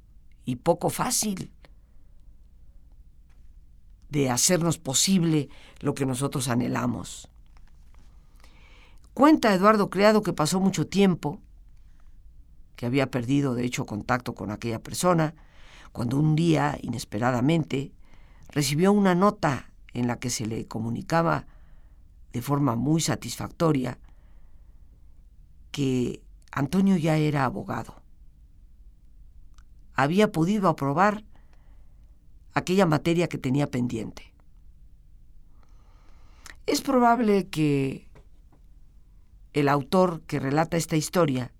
y 0.46 0.56
poco 0.56 0.90
fácil 0.90 1.52
de 4.08 4.30
hacernos 4.30 4.78
posible 4.78 5.50
lo 5.82 5.96
que 5.96 6.06
nosotros 6.06 6.48
anhelamos. 6.48 7.28
Cuenta 9.14 9.54
Eduardo 9.54 9.90
Creado 9.90 10.22
que 10.22 10.34
pasó 10.34 10.60
mucho 10.60 10.88
tiempo, 10.88 11.42
que 12.76 12.86
había 12.86 13.12
perdido 13.12 13.56
de 13.56 13.66
hecho 13.66 13.86
contacto 13.86 14.34
con 14.34 14.52
aquella 14.52 14.80
persona, 14.80 15.36
cuando 15.92 16.18
un 16.18 16.36
día, 16.36 16.78
inesperadamente, 16.82 17.92
recibió 18.50 18.94
una 18.94 19.14
nota 19.14 19.72
en 19.94 20.08
la 20.08 20.20
que 20.20 20.30
se 20.30 20.46
le 20.46 20.66
comunicaba 20.66 21.46
de 22.32 22.42
forma 22.42 22.76
muy 22.76 23.02
satisfactoria 23.02 24.00
que 25.72 26.22
Antonio 26.52 26.96
ya 26.96 27.18
era 27.18 27.44
abogado. 27.44 28.02
Había 29.94 30.32
podido 30.32 30.70
aprobar 30.70 31.26
aquella 32.54 32.86
materia 32.86 33.28
que 33.28 33.38
tenía 33.38 33.68
pendiente. 33.68 34.34
Es 36.66 36.82
probable 36.82 37.50
que 37.50 38.11
el 39.54 39.70
autor 39.70 40.22
que 40.22 40.40
relata 40.40 40.78
esta 40.78 40.96
historia 40.96 41.52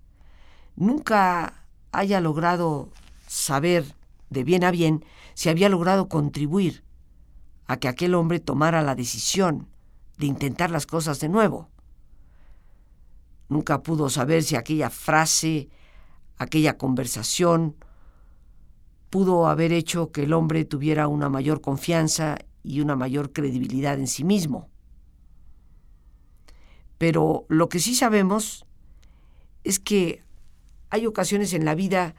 nunca 0.76 1.64
haya 1.92 2.20
logrado 2.20 2.90
saber 3.26 3.84
de 4.30 4.44
bien 4.44 4.64
a 4.64 4.70
bien 4.70 5.04
si 5.34 5.48
había 5.48 5.68
logrado 5.68 6.08
contribuir 6.08 6.84
a 7.66 7.76
que 7.76 7.88
aquel 7.88 8.14
hombre 8.14 8.40
tomara 8.40 8.82
la 8.82 8.94
decisión 8.94 9.68
de 10.18 10.26
intentar 10.26 10.70
las 10.70 10.86
cosas 10.86 11.20
de 11.20 11.28
nuevo. 11.28 11.68
Nunca 13.48 13.82
pudo 13.82 14.08
saber 14.08 14.42
si 14.42 14.56
aquella 14.56 14.88
frase, 14.88 15.68
aquella 16.38 16.78
conversación, 16.78 17.76
pudo 19.10 19.46
haber 19.46 19.72
hecho 19.72 20.10
que 20.10 20.22
el 20.22 20.32
hombre 20.32 20.64
tuviera 20.64 21.08
una 21.08 21.28
mayor 21.28 21.60
confianza 21.60 22.38
y 22.62 22.80
una 22.80 22.96
mayor 22.96 23.32
credibilidad 23.32 23.98
en 23.98 24.06
sí 24.06 24.24
mismo. 24.24 24.71
Pero 27.02 27.46
lo 27.48 27.68
que 27.68 27.80
sí 27.80 27.96
sabemos 27.96 28.64
es 29.64 29.80
que 29.80 30.22
hay 30.88 31.04
ocasiones 31.04 31.52
en 31.52 31.64
la 31.64 31.74
vida 31.74 32.14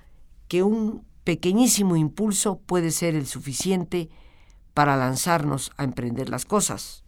que 0.50 0.62
un 0.62 1.06
pequeñísimo 1.24 1.96
impulso 1.96 2.60
puede 2.60 2.92
ser 2.92 3.16
el 3.16 3.26
suficiente 3.26 4.10
para 4.74 4.98
lanzarnos 4.98 5.72
a 5.78 5.86
emprender 5.86 6.28
las 6.28 6.44
cosas. 6.44 7.06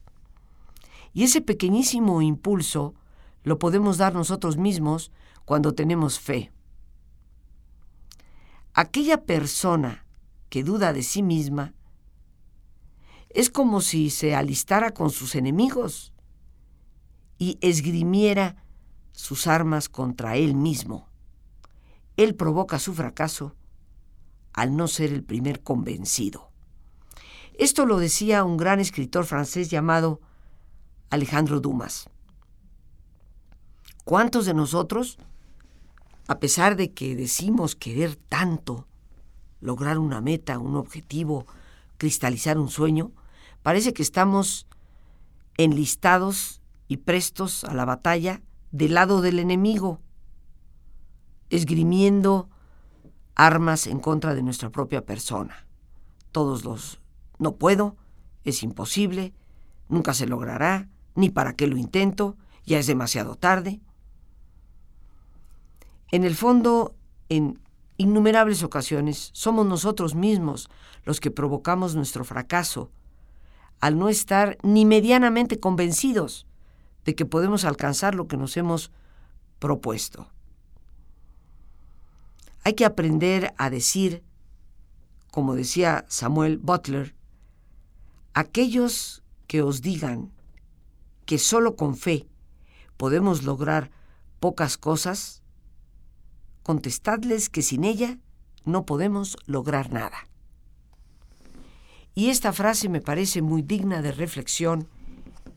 Y 1.12 1.26
ese 1.26 1.42
pequeñísimo 1.42 2.22
impulso 2.22 2.94
lo 3.44 3.60
podemos 3.60 3.98
dar 3.98 4.14
nosotros 4.14 4.56
mismos 4.56 5.12
cuando 5.44 5.74
tenemos 5.74 6.18
fe. 6.18 6.54
Aquella 8.74 9.26
persona 9.26 10.06
que 10.48 10.64
duda 10.64 10.94
de 10.94 11.04
sí 11.04 11.22
misma 11.22 11.74
es 13.32 13.50
como 13.50 13.82
si 13.82 14.12
se 14.12 14.34
alistara 14.34 14.92
con 14.92 15.10
sus 15.10 15.36
enemigos 15.36 16.14
y 17.38 17.58
esgrimiera 17.62 18.56
sus 19.12 19.48
armas 19.48 19.90
contra 19.90 20.36
él 20.36 20.56
mismo. 20.56 21.08
Él 22.18 22.36
provoca 22.36 22.80
su 22.80 22.94
fracaso 22.94 23.56
al 24.54 24.76
no 24.76 24.88
ser 24.88 25.12
el 25.12 25.24
primer 25.24 25.62
convencido. 25.62 26.50
Esto 27.58 27.86
lo 27.86 28.00
decía 28.00 28.44
un 28.44 28.58
gran 28.58 28.80
escritor 28.80 29.26
francés 29.26 29.70
llamado 29.70 30.22
Alejandro 31.10 31.60
Dumas. 31.60 32.10
¿Cuántos 34.04 34.46
de 34.46 34.54
nosotros, 34.54 35.18
a 36.28 36.40
pesar 36.40 36.76
de 36.76 36.94
que 36.94 37.16
decimos 37.16 37.76
querer 37.76 38.16
tanto, 38.16 38.88
lograr 39.62 39.98
una 39.98 40.22
meta, 40.22 40.60
un 40.60 40.76
objetivo, 40.76 41.48
cristalizar 41.98 42.58
un 42.58 42.70
sueño, 42.70 43.12
parece 43.64 43.94
que 43.94 44.04
estamos 44.04 44.68
enlistados 45.58 46.62
y 46.88 46.98
prestos 46.98 47.64
a 47.64 47.74
la 47.74 47.86
batalla 47.86 48.42
del 48.72 48.94
lado 48.94 49.22
del 49.22 49.40
enemigo, 49.40 50.02
esgrimiendo 51.50 52.50
armas 53.36 53.88
en 53.88 54.00
contra 54.00 54.36
de 54.36 54.44
nuestra 54.44 54.70
propia 54.70 55.06
persona. 55.06 55.68
Todos 56.32 56.64
los 56.66 57.00
no 57.38 57.56
puedo, 57.56 57.96
es 58.44 58.64
imposible, 58.64 59.34
nunca 59.90 60.14
se 60.14 60.28
logrará, 60.28 60.90
ni 61.16 61.30
para 61.30 61.56
qué 61.56 61.68
lo 61.68 61.78
intento, 61.78 62.38
ya 62.66 62.80
es 62.80 62.88
demasiado 62.88 63.36
tarde. 63.36 63.82
En 66.12 66.24
el 66.24 66.36
fondo, 66.36 66.96
en 67.30 67.60
innumerables 67.98 68.64
ocasiones, 68.64 69.30
somos 69.34 69.66
nosotros 69.66 70.16
mismos 70.16 70.70
los 71.04 71.20
que 71.20 71.32
provocamos 71.32 71.96
nuestro 71.96 72.26
fracaso 72.26 72.92
al 73.80 73.98
no 73.98 74.10
estar 74.10 74.58
ni 74.64 74.86
medianamente 74.86 75.60
convencidos 75.60 76.48
de 77.06 77.16
que 77.16 77.26
podemos 77.26 77.64
alcanzar 77.64 78.16
lo 78.16 78.28
que 78.28 78.38
nos 78.38 78.58
hemos 78.58 78.92
propuesto. 79.60 80.28
Hay 82.64 82.74
que 82.74 82.86
aprender 82.86 83.54
a 83.58 83.70
decir, 83.70 84.24
como 85.32 85.56
decía 85.56 86.06
Samuel 86.10 86.58
Butler, 86.58 87.16
aquellos 88.34 89.24
que 89.48 89.62
os 89.62 89.82
digan 89.82 90.32
que 91.26 91.38
solo 91.38 91.76
con 91.76 91.96
fe 91.96 92.28
podemos 92.98 93.44
lograr 93.44 93.92
pocas 94.40 94.78
cosas, 94.78 95.44
contestadles 96.64 97.50
que 97.50 97.62
sin 97.62 97.84
ella 97.84 98.18
no 98.64 98.86
podemos 98.86 99.38
lograr 99.46 99.92
nada. 99.92 100.28
Y 102.16 102.30
esta 102.30 102.54
frase 102.54 102.90
me 102.90 103.02
parece 103.02 103.42
muy 103.42 103.62
digna 103.62 104.02
de 104.02 104.12
reflexión 104.12 104.88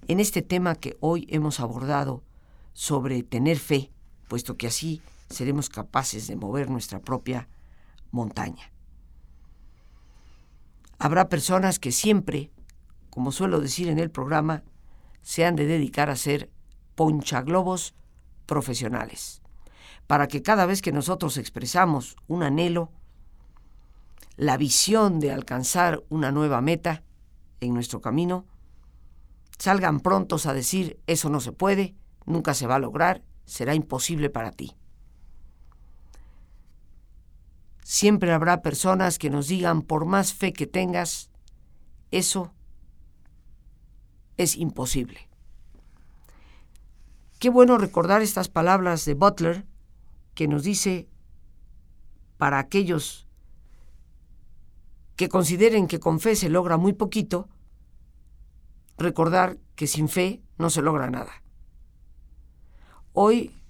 en 0.08 0.20
este 0.20 0.40
tema 0.40 0.74
que 0.74 0.96
hoy 1.00 1.26
hemos 1.30 1.60
abordado 1.60 2.24
sobre 2.72 3.22
tener 3.22 3.58
fe, 3.58 3.92
puesto 4.26 4.56
que 4.56 4.66
así 4.66 5.02
seremos 5.28 5.68
capaces 5.68 6.26
de 6.26 6.36
mover 6.36 6.70
nuestra 6.70 6.98
propia 6.98 7.48
montaña. 8.10 8.72
Habrá 10.98 11.28
personas 11.28 11.78
que 11.78 11.92
siempre, 11.92 12.50
como 13.10 13.32
suelo 13.32 13.60
decir 13.60 13.88
en 13.88 13.98
el 13.98 14.10
programa, 14.10 14.64
se 15.22 15.44
han 15.44 15.56
de 15.56 15.66
dedicar 15.66 16.08
a 16.08 16.16
ser 16.16 16.50
ponchaglobos 16.94 17.94
profesionales, 18.46 19.42
para 20.06 20.26
que 20.26 20.42
cada 20.42 20.64
vez 20.64 20.80
que 20.80 20.90
nosotros 20.90 21.36
expresamos 21.36 22.16
un 22.26 22.42
anhelo, 22.42 22.90
la 24.36 24.56
visión 24.56 25.20
de 25.20 25.32
alcanzar 25.32 26.02
una 26.08 26.32
nueva 26.32 26.62
meta 26.62 27.02
en 27.60 27.74
nuestro 27.74 28.00
camino, 28.00 28.46
salgan 29.58 30.00
prontos 30.00 30.46
a 30.46 30.54
decir, 30.54 31.00
eso 31.06 31.28
no 31.28 31.40
se 31.40 31.52
puede, 31.52 31.94
nunca 32.26 32.54
se 32.54 32.66
va 32.66 32.76
a 32.76 32.80
lograr, 32.80 33.22
será 33.44 33.74
imposible 33.74 34.30
para 34.30 34.52
ti. 34.52 34.74
Siempre 37.82 38.32
habrá 38.32 38.62
personas 38.62 39.18
que 39.18 39.30
nos 39.30 39.48
digan, 39.48 39.82
por 39.82 40.04
más 40.04 40.34
fe 40.34 40.52
que 40.52 40.66
tengas, 40.66 41.30
eso 42.10 42.52
es 44.36 44.56
imposible. 44.56 45.28
Qué 47.38 47.50
bueno 47.50 47.78
recordar 47.78 48.20
estas 48.20 48.48
palabras 48.48 49.04
de 49.04 49.14
Butler 49.14 49.66
que 50.34 50.48
nos 50.48 50.64
dice 50.64 51.08
para 52.36 52.58
aquellos 52.58 53.26
que 55.16 55.28
consideren 55.28 55.88
que 55.88 55.98
con 55.98 56.20
fe 56.20 56.36
se 56.36 56.48
logra 56.48 56.76
muy 56.76 56.92
poquito, 56.92 57.48
recordar 58.98 59.58
que 59.76 59.86
sin 59.86 60.08
fe 60.08 60.42
no 60.58 60.70
se 60.70 60.82
logra 60.82 61.08
nada. 61.10 61.42
Hoy, 63.12 63.62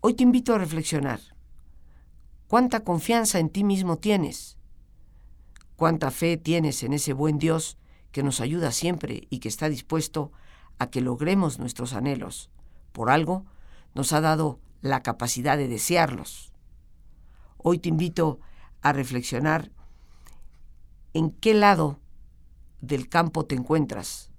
hoy 0.00 0.14
te 0.14 0.22
invito 0.22 0.54
a 0.54 0.58
reflexionar. 0.58 1.20
¿Cuánta 2.46 2.84
confianza 2.84 3.38
en 3.38 3.50
ti 3.50 3.64
mismo 3.64 3.98
tienes? 3.98 4.56
¿Cuánta 5.76 6.10
fe 6.10 6.36
tienes 6.36 6.82
en 6.82 6.92
ese 6.92 7.12
buen 7.12 7.38
Dios 7.38 7.76
que 8.12 8.22
nos 8.22 8.40
ayuda 8.40 8.72
siempre 8.72 9.26
y 9.30 9.38
que 9.38 9.48
está 9.48 9.68
dispuesto 9.68 10.32
a 10.78 10.90
que 10.90 11.00
logremos 11.00 11.58
nuestros 11.58 11.92
anhelos? 11.92 12.50
Por 12.92 13.10
algo, 13.10 13.46
nos 13.94 14.12
ha 14.12 14.20
dado 14.20 14.60
la 14.80 15.02
capacidad 15.02 15.56
de 15.56 15.68
desearlos. 15.68 16.52
Hoy 17.56 17.78
te 17.78 17.88
invito 17.88 18.40
a 18.80 18.92
reflexionar 18.92 19.70
en 21.12 21.30
qué 21.30 21.54
lado 21.54 22.00
del 22.80 23.08
campo 23.08 23.44
te 23.44 23.54
encuentras, 23.54 24.30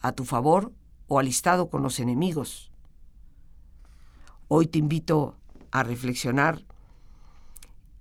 a 0.00 0.12
tu 0.12 0.24
favor 0.24 0.72
o 1.08 1.18
alistado 1.18 1.68
con 1.68 1.82
los 1.82 2.00
enemigos. 2.00 2.70
Hoy 4.48 4.66
te 4.66 4.78
invito 4.78 5.36
a 5.70 5.82
reflexionar 5.82 6.64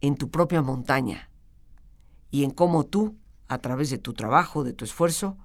en 0.02 0.16
tu 0.16 0.30
propia 0.30 0.62
montaña 0.62 1.30
y 2.32 2.44
en 2.44 2.52
cómo 2.52 2.86
tú, 2.86 3.16
a 3.48 3.60
través 3.60 3.90
de 3.90 3.98
tu 3.98 4.14
trabajo, 4.14 4.64
de 4.64 4.74
tu 4.74 4.86
esfuerzo, 4.86 5.38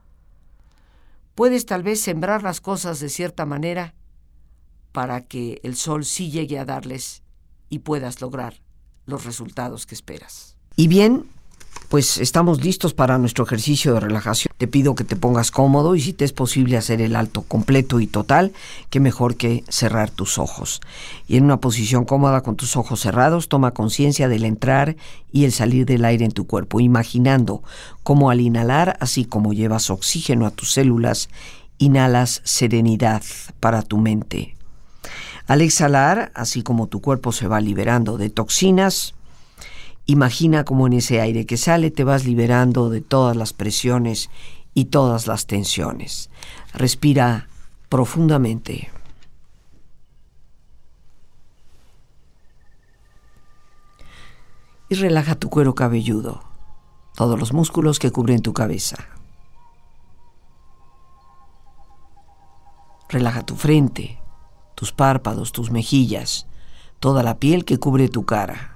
puedes 1.35 1.66
tal 1.66 1.82
vez 1.82 2.00
sembrar 2.00 2.42
las 2.42 2.61
cosas 2.61 3.00
de 3.00 3.09
cierta 3.09 3.44
manera 3.44 3.94
para 4.92 5.20
que 5.22 5.61
el 5.62 5.76
sol 5.76 6.04
sí 6.04 6.30
llegue 6.30 6.59
a 6.59 6.64
darles 6.64 7.22
y 7.68 7.80
puedas 7.80 8.20
lograr 8.20 8.62
los 9.04 9.24
resultados 9.24 9.87
que 9.87 9.94
esperas. 9.94 10.56
Y 10.76 10.88
bien, 10.88 11.28
pues 11.88 12.18
estamos 12.18 12.64
listos 12.64 12.94
para 12.94 13.18
nuestro 13.18 13.44
ejercicio 13.44 13.94
de 13.94 14.00
relajación. 14.00 14.52
Te 14.58 14.66
pido 14.66 14.94
que 14.94 15.04
te 15.04 15.16
pongas 15.16 15.50
cómodo 15.50 15.94
y 15.94 16.00
si 16.00 16.12
te 16.12 16.24
es 16.24 16.32
posible 16.32 16.76
hacer 16.76 17.00
el 17.00 17.14
alto 17.14 17.42
completo 17.42 18.00
y 18.00 18.06
total, 18.06 18.52
que 18.90 19.00
mejor 19.00 19.36
que 19.36 19.64
cerrar 19.68 20.10
tus 20.10 20.38
ojos. 20.38 20.80
Y 21.28 21.36
en 21.36 21.44
una 21.44 21.60
posición 21.60 22.04
cómoda 22.04 22.42
con 22.42 22.56
tus 22.56 22.76
ojos 22.76 23.00
cerrados, 23.00 23.48
toma 23.48 23.72
conciencia 23.72 24.28
del 24.28 24.44
entrar 24.44 24.96
y 25.32 25.44
el 25.44 25.52
salir 25.52 25.86
del 25.86 26.04
aire 26.04 26.24
en 26.24 26.32
tu 26.32 26.46
cuerpo, 26.46 26.80
imaginando 26.80 27.62
cómo 28.02 28.30
al 28.30 28.40
inhalar, 28.40 28.96
así 29.00 29.24
como 29.24 29.52
llevas 29.52 29.90
oxígeno 29.90 30.46
a 30.46 30.50
tus 30.50 30.72
células, 30.72 31.28
inhalas 31.78 32.40
serenidad 32.44 33.22
para 33.60 33.82
tu 33.82 33.98
mente. 33.98 34.56
Al 35.46 35.62
exhalar, 35.62 36.32
así 36.34 36.62
como 36.62 36.88
tu 36.88 37.00
cuerpo 37.00 37.30
se 37.30 37.46
va 37.46 37.60
liberando 37.60 38.18
de 38.18 38.30
toxinas, 38.30 39.14
Imagina 40.07 40.64
cómo 40.64 40.87
en 40.87 40.92
ese 40.92 41.21
aire 41.21 41.47
que 41.47 41.57
sale 41.57 41.90
te 41.90 42.05
vas 42.05 42.25
liberando 42.25 42.90
de 42.90 43.01
todas 43.01 43.37
las 43.37 43.53
presiones 43.53 44.31
y 44.73 44.87
todas 44.87 45.27
las 45.27 45.47
tensiones. 45.47 46.31
Respira 46.73 47.49
profundamente. 47.88 48.90
Y 54.88 54.95
relaja 54.95 55.35
tu 55.35 55.51
cuero 55.51 55.75
cabelludo, 55.75 56.45
todos 57.16 57.37
los 57.40 57.53
músculos 57.53 57.99
que 57.99 58.12
cubren 58.12 58.42
tu 58.42 58.53
cabeza. 58.53 58.97
Relaja 63.09 63.45
tu 63.45 63.57
frente, 63.57 64.21
tus 64.77 64.92
párpados, 64.92 65.51
tus 65.51 65.73
mejillas, 65.73 66.47
toda 67.01 67.25
la 67.25 67.38
piel 67.38 67.64
que 67.64 67.79
cubre 67.79 68.09
tu 68.09 68.25
cara. 68.25 68.75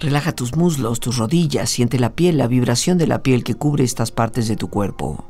Relaja 0.00 0.32
tus 0.32 0.56
muslos, 0.56 0.98
tus 0.98 1.18
rodillas, 1.18 1.68
siente 1.68 1.98
la 1.98 2.14
piel, 2.14 2.38
la 2.38 2.46
vibración 2.46 2.96
de 2.96 3.06
la 3.06 3.22
piel 3.22 3.44
que 3.44 3.54
cubre 3.54 3.84
estas 3.84 4.10
partes 4.10 4.48
de 4.48 4.56
tu 4.56 4.70
cuerpo. 4.70 5.26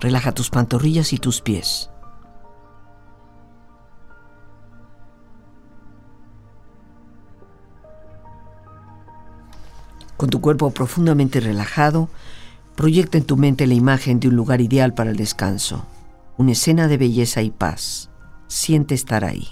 Relaja 0.00 0.32
tus 0.32 0.48
pantorrillas 0.48 1.12
y 1.12 1.18
tus 1.18 1.42
pies. 1.42 1.90
Con 10.16 10.30
tu 10.30 10.40
cuerpo 10.40 10.70
profundamente 10.70 11.40
relajado, 11.40 12.08
Proyecta 12.80 13.18
en 13.18 13.24
tu 13.24 13.36
mente 13.36 13.66
la 13.66 13.74
imagen 13.74 14.20
de 14.20 14.28
un 14.28 14.36
lugar 14.36 14.62
ideal 14.62 14.94
para 14.94 15.10
el 15.10 15.16
descanso, 15.18 15.84
una 16.38 16.52
escena 16.52 16.88
de 16.88 16.96
belleza 16.96 17.42
y 17.42 17.50
paz. 17.50 18.08
Siente 18.46 18.94
estar 18.94 19.22
ahí. 19.22 19.46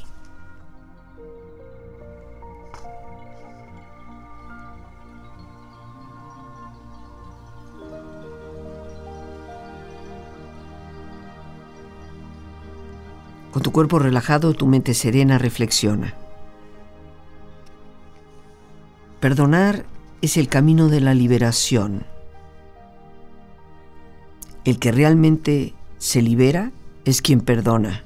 Con 13.52 13.62
tu 13.62 13.72
cuerpo 13.72 13.98
relajado, 13.98 14.54
tu 14.54 14.66
mente 14.66 14.94
serena 14.94 15.36
reflexiona. 15.36 16.14
Perdonar 19.20 19.84
es 20.22 20.38
el 20.38 20.48
camino 20.48 20.88
de 20.88 21.02
la 21.02 21.12
liberación 21.12 22.06
el 24.64 24.78
que 24.78 24.92
realmente 24.92 25.74
se 25.98 26.22
libera 26.22 26.72
es 27.04 27.22
quien 27.22 27.40
perdona, 27.40 28.04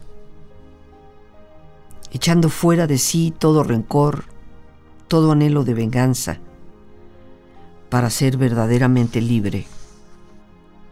echando 2.13 2.49
fuera 2.49 2.87
de 2.87 2.99
sí 2.99 3.35
todo 3.37 3.65
rencor, 3.65 4.25
todo 5.09 5.33
anhelo 5.33 5.65
de 5.65 5.75
venganza, 5.75 6.39
para 7.91 8.11
ser 8.11 8.37
verdaderamente 8.37 9.21
libre 9.21 9.67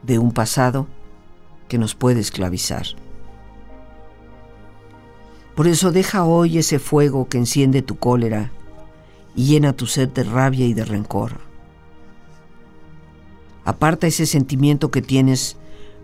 de 0.03 0.19
un 0.19 0.33
pasado 0.33 0.87
que 1.69 1.79
nos 1.79 1.95
puede 1.95 2.21
esclavizar. 2.21 2.87
Por 5.55 5.67
eso 5.67 5.93
deja 5.93 6.25
hoy 6.25 6.59
ese 6.59 6.79
fuego 6.79 7.29
que 7.29 7.39
enciende 7.39 7.83
tu 7.83 7.97
cólera 7.99 8.51
y 9.35 9.47
llena 9.47 9.75
tu 9.75 9.87
sed 9.87 10.09
de 10.09 10.25
rabia 10.25 10.67
y 10.67 10.75
de 10.75 10.85
rencor. 10.85 11.50
Aparta 13.65 14.07
ese 14.07 14.27
sentimiento 14.27 14.91
que 14.91 15.03
tienes 15.03 15.57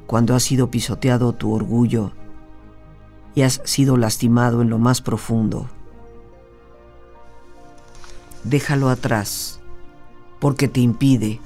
cuando 0.07 0.35
has 0.35 0.43
sido 0.43 0.71
pisoteado 0.71 1.33
tu 1.33 1.53
orgullo 1.53 2.13
y 3.35 3.43
has 3.43 3.61
sido 3.65 3.97
lastimado 3.97 4.63
en 4.63 4.71
lo 4.71 4.79
más 4.79 5.01
profundo. 5.01 5.69
Déjalo 8.45 8.89
atrás 8.89 9.61
porque 10.39 10.69
te 10.69 10.81
impide 10.81 11.41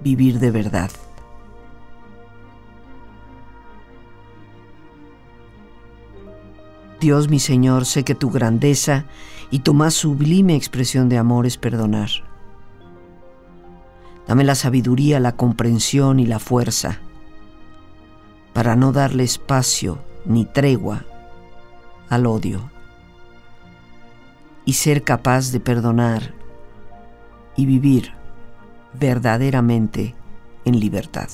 vivir 0.00 0.38
de 0.38 0.50
verdad. 0.50 0.90
Dios 7.00 7.28
mi 7.28 7.38
Señor, 7.38 7.84
sé 7.84 8.02
que 8.02 8.14
tu 8.14 8.30
grandeza 8.30 9.04
y 9.50 9.58
tu 9.58 9.74
más 9.74 9.92
sublime 9.92 10.56
expresión 10.56 11.10
de 11.10 11.18
amor 11.18 11.44
es 11.44 11.58
perdonar. 11.58 12.08
Dame 14.26 14.44
la 14.44 14.54
sabiduría, 14.54 15.20
la 15.20 15.36
comprensión 15.36 16.18
y 16.18 16.26
la 16.26 16.38
fuerza 16.38 17.00
para 18.54 18.76
no 18.76 18.92
darle 18.92 19.24
espacio 19.24 19.98
ni 20.24 20.46
tregua 20.46 21.04
al 22.08 22.26
odio 22.26 22.70
y 24.64 24.74
ser 24.74 25.02
capaz 25.02 25.50
de 25.50 25.60
perdonar 25.60 26.32
y 27.56 27.66
vivir 27.66 28.12
verdaderamente 28.94 30.14
en 30.64 30.80
libertad. 30.80 31.28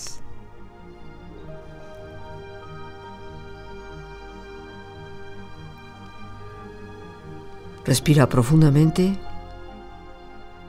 Respira 7.85 8.29
profundamente, 8.29 9.16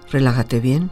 relájate 0.10 0.60
bien 0.60 0.92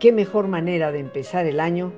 ¿Qué 0.00 0.12
mejor 0.12 0.46
manera 0.46 0.92
de 0.92 1.00
empezar 1.00 1.44
el 1.46 1.58
año 1.58 1.92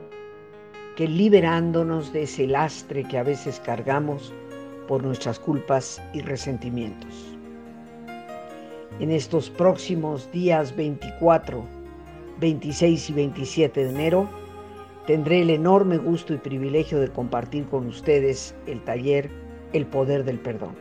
que 0.96 1.06
liberándonos 1.06 2.14
de 2.14 2.22
ese 2.22 2.46
lastre 2.46 3.04
que 3.04 3.18
a 3.18 3.22
veces 3.22 3.60
cargamos 3.60 4.32
por 4.88 5.02
nuestras 5.02 5.38
culpas 5.38 6.00
y 6.14 6.22
resentimientos? 6.22 7.36
En 9.00 9.10
estos 9.10 9.50
próximos 9.50 10.32
días 10.32 10.74
24, 10.74 11.62
26 12.40 13.10
y 13.10 13.12
27 13.12 13.84
de 13.84 13.90
enero, 13.90 14.26
tendré 15.06 15.42
el 15.42 15.50
enorme 15.50 15.98
gusto 15.98 16.32
y 16.32 16.38
privilegio 16.38 17.00
de 17.00 17.08
compartir 17.08 17.66
con 17.66 17.86
ustedes 17.86 18.54
el 18.66 18.82
taller 18.82 19.28
El 19.74 19.84
Poder 19.84 20.24
del 20.24 20.38
Perdón. 20.38 20.74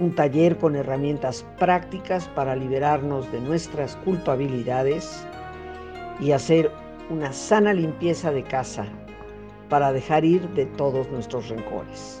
Un 0.00 0.12
taller 0.16 0.58
con 0.58 0.74
herramientas 0.74 1.46
prácticas 1.60 2.26
para 2.30 2.56
liberarnos 2.56 3.30
de 3.30 3.40
nuestras 3.40 3.94
culpabilidades, 3.98 5.24
y 6.20 6.32
hacer 6.32 6.70
una 7.08 7.32
sana 7.32 7.72
limpieza 7.72 8.30
de 8.30 8.42
casa 8.42 8.86
para 9.68 9.92
dejar 9.92 10.24
ir 10.24 10.48
de 10.50 10.66
todos 10.66 11.08
nuestros 11.10 11.48
rencores. 11.48 12.20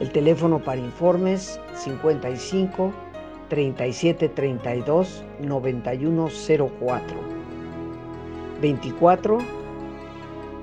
El 0.00 0.10
teléfono 0.10 0.58
para 0.58 0.80
informes 0.80 1.58
55 1.74 2.92
37 3.48 4.28
32 4.28 5.24
9104 5.40 7.16
24 8.60 9.38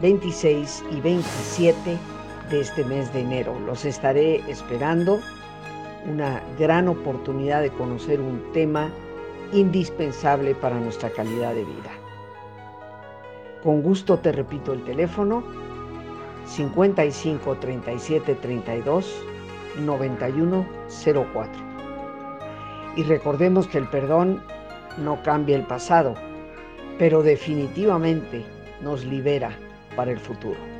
26 0.02 0.84
y 0.92 1.02
27 1.02 1.98
de 2.50 2.60
este 2.60 2.84
mes 2.84 3.12
de 3.14 3.22
enero. 3.22 3.58
Los 3.66 3.86
estaré 3.86 4.42
esperando. 4.50 5.20
Una 6.06 6.44
gran 6.60 6.90
oportunidad 6.90 7.62
de 7.62 7.70
conocer 7.70 8.20
un 8.20 8.44
tema 8.52 8.92
indispensable 9.54 10.54
para 10.56 10.78
nuestra 10.78 11.10
calidad 11.10 11.54
de 11.56 11.64
vida. 11.64 12.03
Con 13.64 13.82
gusto 13.82 14.20
te 14.20 14.34
repito 14.34 14.74
el 14.74 14.84
teléfono 14.84 15.42
55 16.46 17.56
37 17.56 18.36
32 18.36 19.24
91 19.80 20.66
04. 21.34 21.52
Y 22.98 23.04
recordemos 23.04 23.68
que 23.68 23.78
el 23.78 23.88
perdón 23.88 24.44
no 24.98 25.24
cambia 25.24 25.56
el 25.56 25.64
pasado, 25.64 26.14
pero 27.00 27.24
definitivamente 27.24 28.46
nos 28.82 29.06
libera 29.06 29.58
para 29.96 30.12
el 30.12 30.20
futuro. 30.20 30.73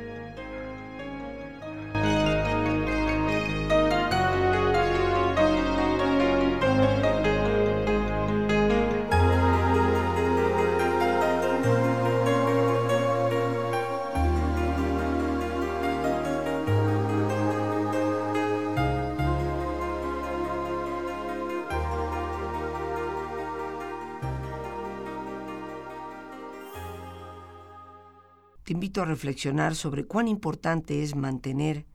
Reflexionar 29.04 29.74
sobre 29.74 30.06
cuán 30.06 30.28
importante 30.28 31.02
es 31.02 31.14
mantener 31.14 31.86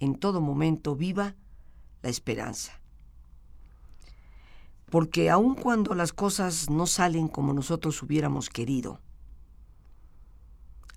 en 0.00 0.14
todo 0.14 0.40
momento 0.40 0.94
viva 0.94 1.34
la 2.02 2.08
esperanza. 2.08 2.80
Porque 4.90 5.30
aun 5.30 5.54
cuando 5.54 5.94
las 5.94 6.12
cosas 6.12 6.70
no 6.70 6.86
salen 6.86 7.28
como 7.28 7.52
nosotros 7.52 8.02
hubiéramos 8.02 8.48
querido, 8.48 9.00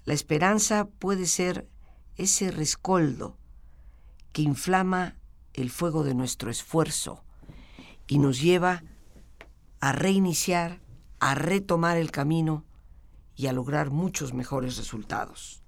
la 0.06 0.14
esperanza 0.14 0.88
puede 0.88 1.26
ser 1.26 1.70
ese 2.16 2.52
rescoldo 2.52 3.38
que 4.32 4.42
inflama 4.42 5.18
el 5.54 5.70
fuego 5.70 6.04
de 6.04 6.16
nuestro 6.16 6.50
esfuerzo 6.50 7.24
y 8.08 8.18
nos 8.18 8.42
lleva 8.42 8.84
a 9.80 9.92
reiniciar, 9.92 10.82
a 11.20 11.36
retomar 11.36 11.98
el 11.98 12.12
camino 12.12 12.66
y 13.36 13.48
a 13.48 13.54
lograr 13.54 13.90
muchos 13.90 14.34
mejores 14.34 14.78
resultados, 14.78 15.61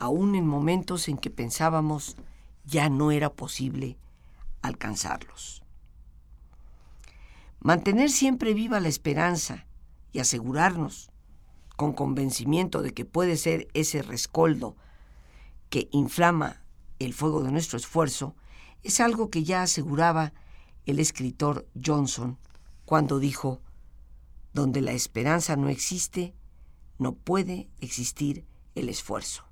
aún 0.00 0.34
en 0.34 0.46
momentos 0.46 1.08
en 1.08 1.18
que 1.18 1.30
pensábamos 1.30 2.16
ya 2.64 2.88
no 2.88 3.12
era 3.12 3.30
posible 3.30 3.98
alcanzarlos. 4.62 5.62
Mantener 7.60 8.10
siempre 8.10 8.54
viva 8.54 8.80
la 8.80 8.88
esperanza 8.88 9.66
y 10.12 10.18
asegurarnos, 10.18 11.10
con 11.76 11.92
convencimiento 11.92 12.82
de 12.82 12.92
que 12.92 13.04
puede 13.04 13.36
ser 13.36 13.68
ese 13.74 14.02
rescoldo 14.02 14.76
que 15.68 15.88
inflama 15.92 16.62
el 16.98 17.14
fuego 17.14 17.42
de 17.42 17.52
nuestro 17.52 17.78
esfuerzo, 17.78 18.34
es 18.82 19.00
algo 19.00 19.30
que 19.30 19.44
ya 19.44 19.62
aseguraba 19.62 20.32
el 20.86 20.98
escritor 20.98 21.68
Johnson 21.82 22.38
cuando 22.84 23.18
dijo, 23.18 23.60
donde 24.52 24.80
la 24.80 24.92
esperanza 24.92 25.56
no 25.56 25.68
existe, 25.68 26.34
no 26.98 27.14
puede 27.14 27.68
existir 27.80 28.44
el 28.74 28.88
esfuerzo. 28.88 29.49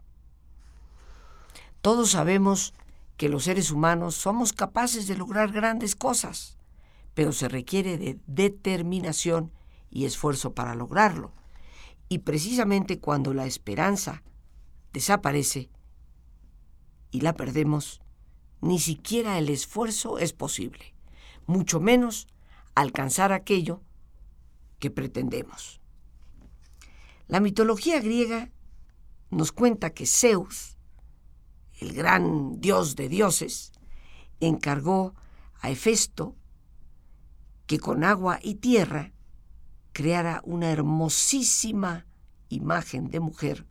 Todos 1.88 2.10
sabemos 2.10 2.74
que 3.16 3.30
los 3.30 3.44
seres 3.44 3.70
humanos 3.70 4.14
somos 4.14 4.52
capaces 4.52 5.06
de 5.06 5.16
lograr 5.16 5.52
grandes 5.52 5.96
cosas, 5.96 6.58
pero 7.14 7.32
se 7.32 7.48
requiere 7.48 7.96
de 7.96 8.20
determinación 8.26 9.54
y 9.88 10.04
esfuerzo 10.04 10.52
para 10.52 10.74
lograrlo. 10.74 11.32
Y 12.10 12.18
precisamente 12.18 13.00
cuando 13.00 13.32
la 13.32 13.46
esperanza 13.46 14.22
desaparece 14.92 15.70
y 17.10 17.22
la 17.22 17.32
perdemos, 17.32 18.02
ni 18.60 18.78
siquiera 18.78 19.38
el 19.38 19.48
esfuerzo 19.48 20.18
es 20.18 20.34
posible, 20.34 20.94
mucho 21.46 21.80
menos 21.80 22.28
alcanzar 22.74 23.32
aquello 23.32 23.80
que 24.78 24.90
pretendemos. 24.90 25.80
La 27.28 27.40
mitología 27.40 27.98
griega 28.02 28.50
nos 29.30 29.52
cuenta 29.52 29.94
que 29.94 30.04
Zeus, 30.04 30.77
el 31.80 31.92
gran 31.92 32.60
dios 32.60 32.96
de 32.96 33.08
dioses, 33.08 33.72
encargó 34.40 35.14
a 35.60 35.70
Hefesto 35.70 36.36
que 37.66 37.78
con 37.78 38.04
agua 38.04 38.40
y 38.42 38.56
tierra 38.56 39.12
creara 39.92 40.40
una 40.44 40.70
hermosísima 40.70 42.06
imagen 42.48 43.10
de 43.10 43.20
mujer 43.20 43.66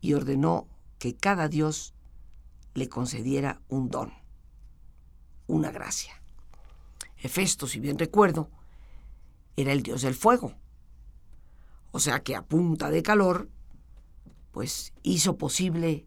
y 0.00 0.14
ordenó 0.14 0.68
que 0.98 1.14
cada 1.14 1.48
dios 1.48 1.94
le 2.74 2.88
concediera 2.88 3.60
un 3.68 3.90
don, 3.90 4.12
una 5.46 5.70
gracia. 5.70 6.22
Hefesto, 7.16 7.66
si 7.66 7.80
bien 7.80 7.98
recuerdo, 7.98 8.50
era 9.56 9.72
el 9.72 9.82
dios 9.82 10.02
del 10.02 10.14
fuego. 10.14 10.54
O 11.90 11.98
sea 11.98 12.20
que 12.20 12.36
a 12.36 12.42
punta 12.42 12.90
de 12.90 13.02
calor, 13.02 13.48
pues 14.52 14.92
hizo 15.02 15.36
posible 15.36 16.06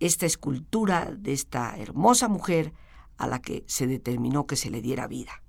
esta 0.00 0.26
escultura 0.26 1.10
de 1.16 1.32
esta 1.32 1.76
hermosa 1.76 2.28
mujer 2.28 2.72
a 3.16 3.26
la 3.26 3.40
que 3.40 3.64
se 3.66 3.86
determinó 3.86 4.46
que 4.46 4.56
se 4.56 4.70
le 4.70 4.80
diera 4.80 5.06
vida. 5.06 5.42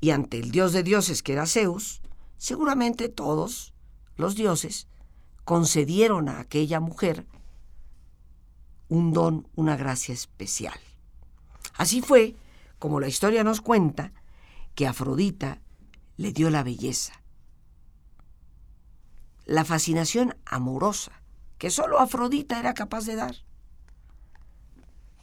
Y 0.00 0.10
ante 0.10 0.38
el 0.38 0.50
dios 0.50 0.72
de 0.72 0.82
dioses 0.82 1.22
que 1.22 1.32
era 1.32 1.46
Zeus, 1.46 2.02
seguramente 2.36 3.08
todos 3.08 3.72
los 4.16 4.34
dioses 4.34 4.88
concedieron 5.44 6.28
a 6.28 6.40
aquella 6.40 6.80
mujer 6.80 7.26
un 8.88 9.12
don, 9.12 9.48
una 9.54 9.76
gracia 9.76 10.12
especial. 10.12 10.78
Así 11.74 12.02
fue 12.02 12.36
como 12.78 13.00
la 13.00 13.08
historia 13.08 13.44
nos 13.44 13.60
cuenta 13.60 14.12
que 14.74 14.86
Afrodita 14.86 15.62
le 16.16 16.32
dio 16.32 16.50
la 16.50 16.62
belleza, 16.62 17.22
la 19.46 19.64
fascinación 19.64 20.36
amorosa 20.44 21.21
que 21.62 21.70
sólo 21.70 22.00
Afrodita 22.00 22.58
era 22.58 22.74
capaz 22.74 23.06
de 23.06 23.14
dar. 23.14 23.36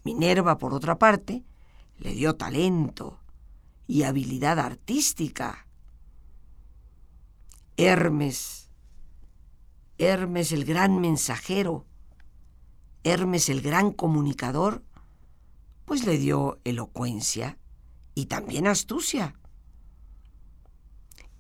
Minerva, 0.06 0.58
por 0.58 0.73
otra 0.73 0.97
parte, 0.97 1.43
le 1.97 2.13
dio 2.13 2.38
talento 2.38 3.19
y 3.88 4.04
habilidad 4.04 4.58
artística. 4.58 5.67
Hermes, 7.75 8.69
Hermes 9.97 10.54
el 10.54 10.63
gran 10.63 11.02
mensajero, 11.02 11.86
Hermes 13.04 13.49
el 13.49 13.60
gran 13.60 13.91
comunicador, 13.91 14.82
pues 15.84 16.06
le 16.06 16.17
dio 16.17 16.62
elocuencia 16.63 17.58
y 18.15 18.28
también 18.28 18.65
astucia. 18.65 19.36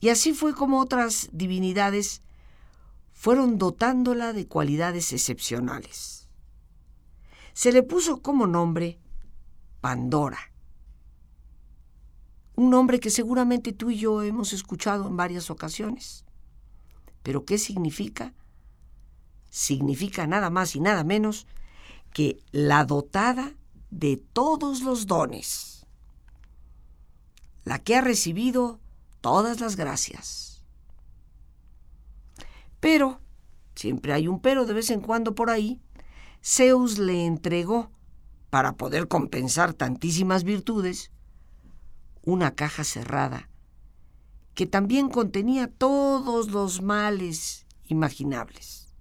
Y 0.01 0.09
así 0.09 0.33
fue 0.33 0.53
como 0.53 0.81
otras 0.81 1.29
divinidades 1.31 2.21
fueron 3.19 3.57
dotándola 3.57 4.31
de 4.31 4.47
cualidades 4.47 5.11
excepcionales. 5.11 6.29
Se 7.51 7.73
le 7.73 7.83
puso 7.83 8.21
como 8.21 8.47
nombre 8.47 8.97
Pandora, 9.81 10.39
un 12.55 12.69
nombre 12.69 13.01
que 13.01 13.09
seguramente 13.09 13.73
tú 13.73 13.89
y 13.89 13.97
yo 13.97 14.23
hemos 14.23 14.53
escuchado 14.53 15.05
en 15.05 15.17
varias 15.17 15.49
ocasiones. 15.49 16.23
Pero 17.21 17.43
¿qué 17.43 17.57
significa? 17.57 18.33
Significa 19.49 20.25
nada 20.25 20.49
más 20.49 20.77
y 20.77 20.79
nada 20.79 21.03
menos 21.03 21.45
que 22.13 22.41
la 22.53 22.85
dotada 22.85 23.53
de 23.91 24.15
todos 24.15 24.81
los 24.81 25.07
dones, 25.07 25.85
la 27.65 27.79
que 27.79 27.97
ha 27.97 28.01
recibido 28.01 28.79
todas 29.19 29.59
las 29.59 29.75
gracias. 29.75 30.48
Pero, 32.79 33.21
siempre 33.75 34.13
hay 34.13 34.27
un 34.27 34.41
pero 34.41 34.65
de 34.65 34.73
vez 34.73 34.89
en 34.89 35.01
cuando 35.01 35.35
por 35.35 35.49
ahí, 35.49 35.81
Zeus 36.43 36.97
le 36.97 37.25
entregó, 37.25 37.91
para 38.49 38.73
poder 38.73 39.07
compensar 39.07 39.73
tantísimas 39.73 40.43
virtudes, 40.43 41.11
una 42.23 42.55
caja 42.55 42.83
cerrada 42.83 43.49
que 44.59 44.65
también 44.65 45.07
contenía 45.07 45.67
todos 45.67 46.51
los 46.51 46.81
males 46.81 47.65
imaginables. 47.87 48.93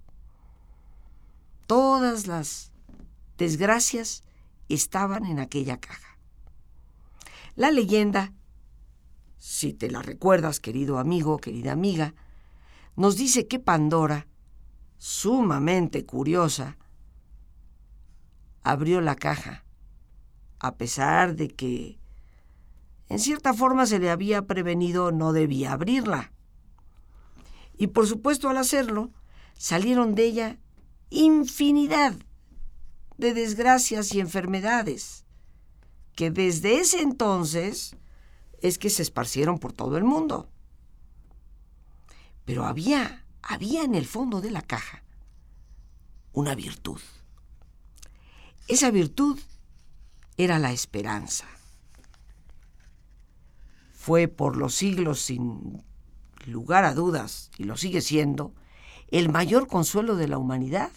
Todas 1.67 2.27
las 2.27 2.71
desgracias 3.37 4.23
estaban 4.69 5.25
en 5.25 5.37
aquella 5.37 5.77
caja. 5.77 6.17
La 7.57 7.71
leyenda, 7.71 8.31
si 9.37 9.73
te 9.73 9.91
la 9.91 10.01
recuerdas, 10.01 10.61
querido 10.61 10.97
amigo, 10.97 11.39
querida 11.39 11.73
amiga, 11.73 12.13
nos 12.95 13.17
dice 13.17 13.47
que 13.47 13.59
Pandora, 13.59 14.27
sumamente 14.97 16.05
curiosa, 16.05 16.77
abrió 18.61 19.01
la 19.01 19.15
caja, 19.15 19.65
a 20.59 20.75
pesar 20.75 21.35
de 21.35 21.49
que 21.49 21.99
en 23.07 23.19
cierta 23.19 23.53
forma 23.53 23.85
se 23.85 23.99
le 23.99 24.11
había 24.11 24.43
prevenido 24.43 25.11
no 25.11 25.33
debía 25.33 25.73
abrirla. 25.73 26.31
Y 27.77 27.87
por 27.87 28.05
supuesto 28.05 28.49
al 28.49 28.57
hacerlo, 28.57 29.11
salieron 29.57 30.13
de 30.13 30.25
ella 30.25 30.59
infinidad 31.09 32.13
de 33.17 33.33
desgracias 33.33 34.13
y 34.13 34.19
enfermedades, 34.19 35.25
que 36.15 36.29
desde 36.29 36.79
ese 36.79 37.01
entonces 37.01 37.95
es 38.61 38.77
que 38.77 38.89
se 38.89 39.01
esparcieron 39.01 39.57
por 39.59 39.73
todo 39.73 39.97
el 39.97 40.03
mundo. 40.03 40.49
Pero 42.49 42.65
había, 42.65 43.23
había 43.43 43.83
en 43.83 43.93
el 43.93 44.07
fondo 44.07 44.41
de 44.41 44.49
la 44.49 44.63
caja 44.63 45.03
una 46.33 46.55
virtud. 46.55 46.99
Esa 48.67 48.89
virtud 48.89 49.39
era 50.35 50.57
la 50.57 50.71
esperanza. 50.71 51.45
Fue 53.93 54.27
por 54.27 54.57
los 54.57 54.73
siglos, 54.73 55.21
sin 55.21 55.83
lugar 56.47 56.85
a 56.85 56.95
dudas, 56.95 57.51
y 57.59 57.65
lo 57.65 57.77
sigue 57.77 58.01
siendo, 58.01 58.55
el 59.09 59.29
mayor 59.29 59.67
consuelo 59.67 60.15
de 60.15 60.27
la 60.27 60.39
humanidad 60.39 60.89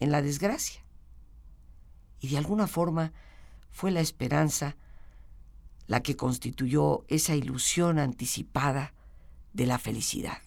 en 0.00 0.10
la 0.10 0.22
desgracia 0.22 0.80
y 2.18 2.28
de 2.28 2.38
alguna 2.38 2.66
forma 2.66 3.12
fue 3.72 3.90
la 3.90 4.00
esperanza 4.00 4.78
la 5.86 6.02
que 6.02 6.16
constituyó 6.16 7.04
esa 7.08 7.34
ilusión 7.34 7.98
anticipada 7.98 8.94
de 9.52 9.66
la 9.66 9.78
felicidad. 9.78 10.38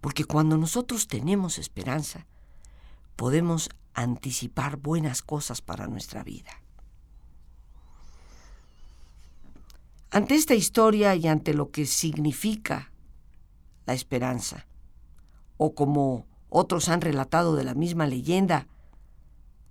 Porque 0.00 0.24
cuando 0.24 0.56
nosotros 0.56 1.08
tenemos 1.08 1.58
esperanza, 1.58 2.26
podemos 3.16 3.68
anticipar 3.94 4.76
buenas 4.76 5.22
cosas 5.22 5.60
para 5.60 5.86
nuestra 5.86 6.22
vida. 6.22 6.62
Ante 10.10 10.34
esta 10.34 10.54
historia 10.54 11.14
y 11.14 11.28
ante 11.28 11.54
lo 11.54 11.70
que 11.70 11.86
significa 11.86 12.90
la 13.86 13.94
esperanza, 13.94 14.66
o 15.56 15.74
como 15.74 16.26
otros 16.48 16.88
han 16.88 17.00
relatado 17.00 17.54
de 17.54 17.64
la 17.64 17.74
misma 17.74 18.06
leyenda, 18.06 18.66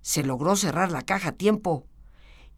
se 0.00 0.22
logró 0.22 0.56
cerrar 0.56 0.90
la 0.92 1.02
caja 1.02 1.30
a 1.30 1.32
tiempo 1.32 1.84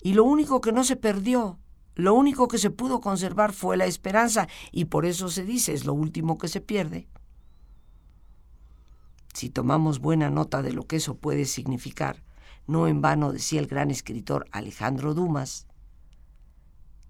y 0.01 0.15
lo 0.15 0.25
único 0.25 0.61
que 0.61 0.73
no 0.73 0.85
se 0.85 0.97
perdió, 0.97 1.59
lo 1.95 2.15
único 2.15 2.49
que 2.49 2.59
se 2.59 2.71
pudo 2.71 3.01
conservar 3.01 3.53
fue 3.53 3.77
la 3.77 3.87
esperanza 3.87 4.47
y 4.71 4.85
por 4.85 5.05
eso 5.05 5.29
se 5.29 5.45
dice 5.45 5.73
es 5.73 5.85
lo 5.85 5.95
último 5.95 6.39
que 6.39 6.49
se 6.49 6.61
pierde. 6.61 7.09
Si 9.33 9.51
tomamos 9.51 9.99
buena 9.99 10.31
nota 10.31 10.63
de 10.63 10.73
lo 10.73 10.87
que 10.87 10.97
eso 10.97 11.17
puede 11.17 11.45
significar, 11.45 12.23
no 12.67 12.87
en 12.87 13.01
vano 13.01 13.33
decía 13.33 13.61
el 13.61 13.67
gran 13.67 13.91
escritor 13.91 14.47
Alejandro 14.53 15.15
Dumas, 15.15 15.67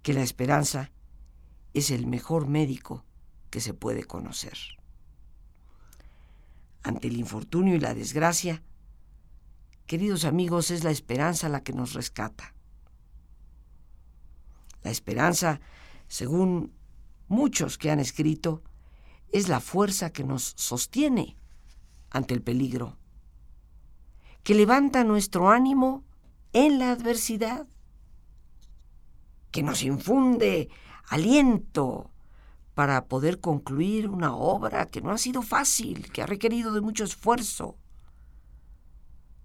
que 0.02 0.12
la 0.12 0.22
esperanza 0.22 0.90
es 1.74 1.90
el 1.90 2.06
mejor 2.06 2.46
médico 2.46 3.04
que 3.50 3.60
se 3.60 3.74
puede 3.74 4.04
conocer. 4.04 4.58
Ante 6.82 7.08
el 7.08 7.16
infortunio 7.16 7.74
y 7.74 7.80
la 7.80 7.94
desgracia, 7.94 8.62
Queridos 9.86 10.24
amigos, 10.24 10.70
es 10.70 10.84
la 10.84 10.90
esperanza 10.90 11.50
la 11.50 11.62
que 11.62 11.74
nos 11.74 11.92
rescata. 11.92 12.54
La 14.82 14.90
esperanza, 14.90 15.60
según 16.08 16.72
muchos 17.28 17.76
que 17.76 17.90
han 17.90 18.00
escrito, 18.00 18.62
es 19.32 19.48
la 19.48 19.60
fuerza 19.60 20.10
que 20.10 20.24
nos 20.24 20.54
sostiene 20.56 21.36
ante 22.12 22.34
el 22.34 22.42
peligro, 22.42 22.98
que 24.42 24.54
levanta 24.54 25.02
nuestro 25.02 25.50
ánimo 25.50 26.04
en 26.52 26.78
la 26.78 26.92
adversidad, 26.92 27.66
que 29.50 29.62
nos 29.62 29.82
infunde 29.82 30.68
aliento 31.08 32.10
para 32.74 33.06
poder 33.06 33.40
concluir 33.40 34.08
una 34.08 34.34
obra 34.34 34.86
que 34.86 35.00
no 35.00 35.10
ha 35.10 35.18
sido 35.18 35.42
fácil, 35.42 36.10
que 36.10 36.22
ha 36.22 36.26
requerido 36.26 36.72
de 36.72 36.80
mucho 36.80 37.04
esfuerzo. 37.04 37.76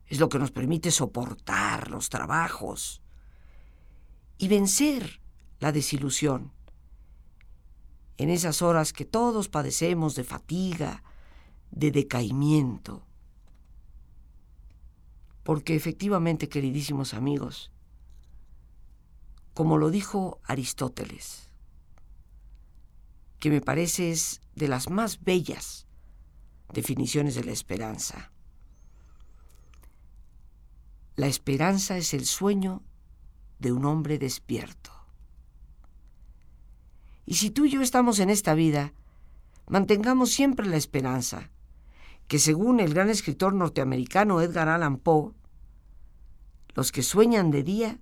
Es 0.06 0.20
lo 0.20 0.30
que 0.30 0.40
nos 0.40 0.52
permite 0.52 0.92
soportar 0.92 1.90
los 1.90 2.10
trabajos 2.10 3.02
y 4.38 4.48
vencer 4.48 5.22
la 5.60 5.72
desilusión 5.72 6.54
en 8.18 8.30
esas 8.30 8.62
horas 8.62 8.94
que 8.94 9.06
todos 9.06 9.50
padecemos 9.50 10.16
de 10.16 10.24
fatiga, 10.24 11.04
de 11.78 11.92
decaimiento. 11.92 13.04
Porque 15.44 15.76
efectivamente, 15.76 16.50
queridísimos 16.50 17.14
amigos, 17.14 17.72
como 19.54 19.78
lo 19.78 19.90
dijo 19.90 20.40
Aristóteles, 20.44 21.50
que 23.40 23.50
me 23.50 23.62
parece 23.62 24.12
es 24.12 24.42
de 24.56 24.68
las 24.68 24.90
más 24.90 25.24
bellas 25.24 25.86
definiciones 26.74 27.36
de 27.36 27.44
la 27.44 27.52
esperanza. 27.52 28.32
La 31.16 31.28
esperanza 31.28 31.98
es 31.98 32.14
el 32.14 32.26
sueño 32.26 32.84
de 33.60 33.72
un 33.72 33.86
hombre 33.86 34.20
despierto. 34.20 34.92
Y 37.26 37.36
si 37.36 37.50
tú 37.50 37.66
y 37.66 37.72
yo 37.72 37.82
estamos 37.82 38.20
en 38.20 38.30
esta 38.30 38.54
vida, 38.54 38.94
mantengamos 39.68 40.32
siempre 40.32 40.68
la 40.68 40.78
esperanza, 40.78 41.50
que 42.28 42.40
según 42.40 42.80
el 42.80 42.94
gran 42.94 43.10
escritor 43.10 43.54
norteamericano 43.54 44.42
Edgar 44.42 44.70
Allan 44.70 44.98
Poe, 44.98 45.34
los 46.76 46.92
que 46.92 47.04
sueñan 47.04 47.52
de 47.52 47.64
día 47.64 48.00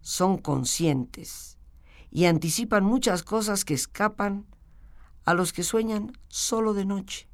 son 0.00 0.38
conscientes 0.38 1.58
y 2.10 2.26
anticipan 2.26 2.84
muchas 2.84 3.22
cosas 3.22 3.64
que 3.64 3.74
escapan 3.74 4.46
a 5.24 5.34
los 5.34 5.52
que 5.52 5.62
sueñan 5.62 6.12
solo 6.28 6.74
de 6.74 6.84
noche. 6.84 7.28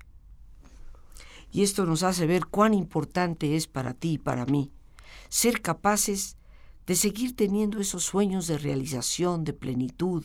Y 1.52 1.62
esto 1.62 1.86
nos 1.86 2.02
hace 2.02 2.26
ver 2.26 2.46
cuán 2.46 2.74
importante 2.74 3.54
es 3.54 3.66
para 3.66 3.94
ti 3.94 4.14
y 4.14 4.18
para 4.18 4.46
mí 4.46 4.72
ser 5.28 5.62
capaces 5.62 6.36
de 6.86 6.96
seguir 6.96 7.36
teniendo 7.36 7.80
esos 7.80 8.04
sueños 8.04 8.46
de 8.46 8.58
realización, 8.58 9.44
de 9.44 9.52
plenitud, 9.52 10.24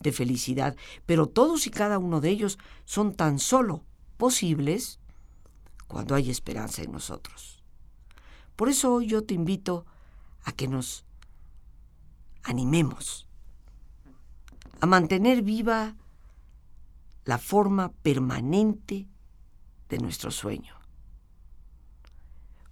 de 0.00 0.12
felicidad, 0.12 0.76
pero 1.06 1.26
todos 1.26 1.66
y 1.66 1.70
cada 1.70 1.98
uno 1.98 2.20
de 2.20 2.30
ellos 2.30 2.58
son 2.84 3.14
tan 3.14 3.38
solo 3.38 3.84
posibles 4.16 5.00
cuando 5.88 6.14
hay 6.14 6.30
esperanza 6.30 6.82
en 6.82 6.92
nosotros. 6.92 7.62
Por 8.54 8.68
eso 8.68 8.94
hoy 8.94 9.08
yo 9.08 9.24
te 9.24 9.34
invito 9.34 9.86
a 10.44 10.52
que 10.52 10.68
nos 10.68 11.04
animemos 12.44 13.28
a 14.80 14.86
mantener 14.86 15.42
viva 15.42 15.96
la 17.24 17.38
forma 17.38 17.92
permanente 18.02 19.06
de 19.88 19.98
nuestro 19.98 20.30
sueño. 20.30 20.74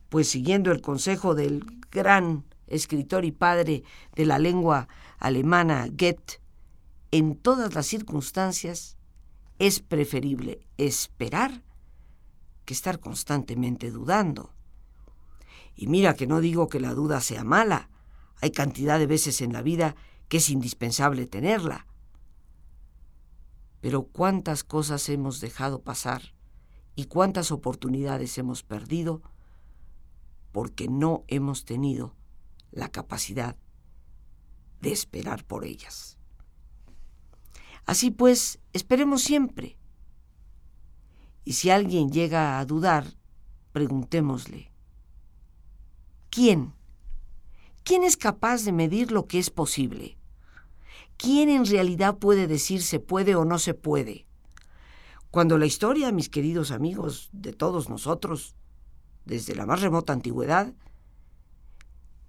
Pues 0.09 0.29
siguiendo 0.29 0.71
el 0.71 0.81
consejo 0.81 1.35
del 1.35 1.65
gran 1.91 2.45
escritor 2.69 3.25
y 3.25 3.33
padre 3.33 3.83
de 4.15 4.25
la 4.25 4.39
lengua 4.39 4.89
alemana 5.19 5.87
Goethe, 5.89 6.41
en 7.11 7.37
todas 7.37 7.75
las 7.75 7.87
circunstancias 7.87 8.97
es 9.59 9.81
preferible 9.81 10.67
esperar 10.77 11.63
que 12.67 12.75
estar 12.75 13.01
constantemente 13.01 13.91
dudando. 13.91 14.53
Y 15.75 15.87
mira 15.87 16.15
que 16.15 16.27
no 16.27 16.41
digo 16.41 16.69
que 16.69 16.81
la 16.81 16.93
duda 16.93 17.23
sea 17.23 17.45
mala, 17.45 17.89
hay 18.43 18.51
cantidad 18.51 18.99
de 18.99 19.07
veces 19.07 19.41
en 19.41 19.55
la 19.55 19.63
vida 19.63 19.97
que 20.29 20.39
es 20.39 20.51
indispensable 20.51 21.27
tenerla. 21.27 21.87
Pero 23.81 24.05
cuántas 24.05 24.65
cosas 24.65 25.09
hemos 25.09 25.41
dejado 25.41 25.83
pasar 25.83 26.35
y 26.95 27.05
cuántas 27.05 27.53
oportunidades 27.53 28.37
hemos 28.37 28.63
perdido 28.63 29.23
porque 30.53 30.89
no 30.89 31.25
hemos 31.29 31.65
tenido 31.65 32.17
la 32.73 32.89
capacidad 32.91 33.57
de 34.81 34.93
esperar 34.93 35.45
por 35.45 35.65
ellas. 35.65 36.19
Así 37.85 38.11
pues, 38.11 38.59
esperemos 38.73 39.23
siempre. 39.23 39.79
Y 41.47 41.53
si 41.53 41.71
alguien 41.71 42.11
llega 42.11 42.59
a 42.59 42.65
dudar, 42.65 43.07
preguntémosle, 43.71 44.73
¿quién? 46.29 46.75
¿Quién 47.85 48.03
es 48.03 48.17
capaz 48.17 48.65
de 48.65 48.73
medir 48.73 49.13
lo 49.13 49.29
que 49.29 49.39
es 49.39 49.51
posible? 49.51 50.19
¿Quién 51.17 51.49
en 51.49 51.65
realidad 51.65 52.19
puede 52.19 52.49
decir 52.49 52.83
se 52.83 52.99
puede 52.99 53.37
o 53.37 53.45
no 53.45 53.61
se 53.61 53.75
puede? 53.75 54.27
Cuando 55.31 55.57
la 55.57 55.67
historia, 55.67 56.11
mis 56.11 56.29
queridos 56.29 56.73
amigos, 56.73 57.31
de 57.33 57.53
todos 57.53 57.89
nosotros, 57.89 58.57
desde 59.25 59.55
la 59.55 59.67
más 59.67 59.81
remota 59.83 60.13
antigüedad, 60.13 60.75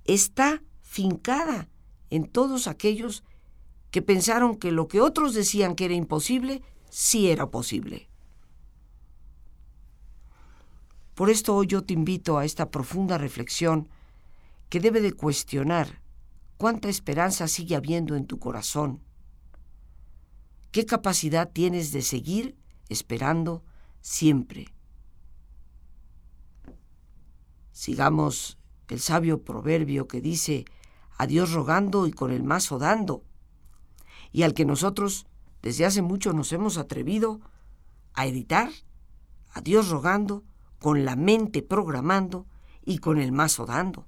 está 0.06 0.62
fincada 0.82 1.70
en 2.12 2.28
todos 2.28 2.68
aquellos 2.68 3.24
que 3.90 4.04
pensaron 4.04 4.58
que 4.58 4.72
lo 4.72 4.88
que 4.88 5.02
otros 5.02 5.34
decían 5.34 5.74
que 5.74 5.86
era 5.86 5.96
imposible, 5.96 6.62
sí 6.92 7.32
era 7.32 7.50
posible. 7.50 8.08
Por 11.18 11.32
esto 11.32 11.56
hoy 11.56 11.66
yo 11.66 11.84
te 11.84 11.96
invito 11.96 12.38
a 12.38 12.46
esta 12.46 12.70
profunda 12.70 13.18
reflexión 13.18 13.90
que 14.70 14.80
debe 14.80 15.02
de 15.02 15.14
cuestionar 15.14 16.04
cuánta 16.58 16.90
esperanza 16.90 17.48
sigue 17.48 17.76
habiendo 17.76 18.16
en 18.16 18.28
tu 18.28 18.38
corazón, 18.38 19.02
qué 20.72 20.86
capacidad 20.86 21.52
tienes 21.52 21.92
de 21.92 22.04
seguir 22.04 22.56
esperando 22.88 23.64
siempre. 24.00 24.68
Sigamos 27.72 28.60
el 28.88 29.00
sabio 29.00 29.44
proverbio 29.44 30.08
que 30.08 30.22
dice, 30.22 30.66
a 31.18 31.26
Dios 31.26 31.52
rogando 31.52 32.06
y 32.06 32.12
con 32.12 32.32
el 32.32 32.44
mazo 32.44 32.78
dando 32.78 33.24
y 34.32 34.44
al 34.44 34.54
que 34.54 34.66
nosotros 34.66 35.26
desde 35.64 35.84
hace 35.84 36.04
mucho 36.04 36.32
nos 36.34 36.54
hemos 36.54 36.78
atrevido 36.78 37.42
a 38.14 38.28
editar, 38.28 38.70
a 39.50 39.62
Dios 39.62 39.90
rogando, 39.90 40.44
con 40.80 41.06
la 41.06 41.16
mente 41.16 41.62
programando 41.62 42.46
y 42.86 43.00
con 43.00 43.20
el 43.20 43.32
mazo 43.32 43.66
dando. 43.66 44.08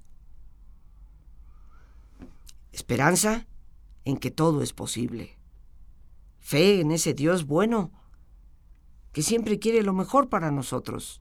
Esperanza 2.72 3.46
en 4.04 4.16
que 4.16 4.30
todo 4.30 4.62
es 4.62 4.72
posible. 4.72 5.38
Fe 6.38 6.80
en 6.80 6.90
ese 6.90 7.14
Dios 7.14 7.46
bueno 7.46 7.92
que 9.12 9.22
siempre 9.22 9.58
quiere 9.58 9.82
lo 9.82 9.92
mejor 9.92 10.28
para 10.28 10.50
nosotros. 10.50 11.20